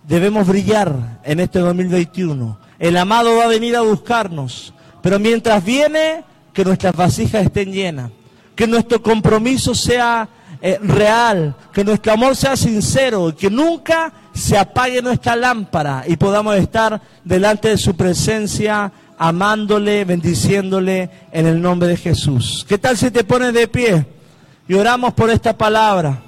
debemos 0.07 0.47
brillar 0.47 1.21
en 1.25 1.41
este 1.41 1.59
2021. 1.59 2.59
El 2.79 2.97
amado 2.97 3.37
va 3.37 3.45
a 3.45 3.49
venir 3.49 3.77
a 3.77 3.83
buscarnos, 3.83 4.73
pero 5.03 5.19
mientras 5.19 5.65
viene, 5.65 6.25
que 6.59 6.65
nuestras 6.65 6.97
vasijas 6.97 7.45
estén 7.45 7.73
llenas, 7.73 8.11
que 8.57 8.67
nuestro 8.67 9.01
compromiso 9.01 9.77
sea 9.77 10.29
eh, 10.61 10.79
real, 10.83 11.55
que 11.73 11.85
nuestro 11.85 12.13
amor 12.13 12.35
sea 12.37 12.57
sincero, 12.57 13.35
que 13.37 13.51
nunca 13.51 14.13
se 14.33 14.57
apague 14.59 15.03
nuestra 15.03 15.37
lámpara 15.37 16.05
y 16.07 16.17
podamos 16.17 16.57
estar 16.57 17.01
delante 17.25 17.69
de 17.69 17.79
su 17.79 17.97
presencia, 17.97 18.93
amándole, 19.19 20.05
bendiciéndole 20.05 21.11
en 21.33 21.47
el 21.47 21.61
nombre 21.61 21.89
de 21.89 21.97
Jesús. 21.97 22.65
¿Qué 22.69 22.79
tal 22.79 22.97
si 22.97 23.11
te 23.11 23.25
pones 23.25 23.53
de 23.53 23.69
pie 23.69 24.07
y 24.69 24.75
oramos 24.75 25.13
por 25.15 25.31
esta 25.31 25.57
palabra? 25.57 26.23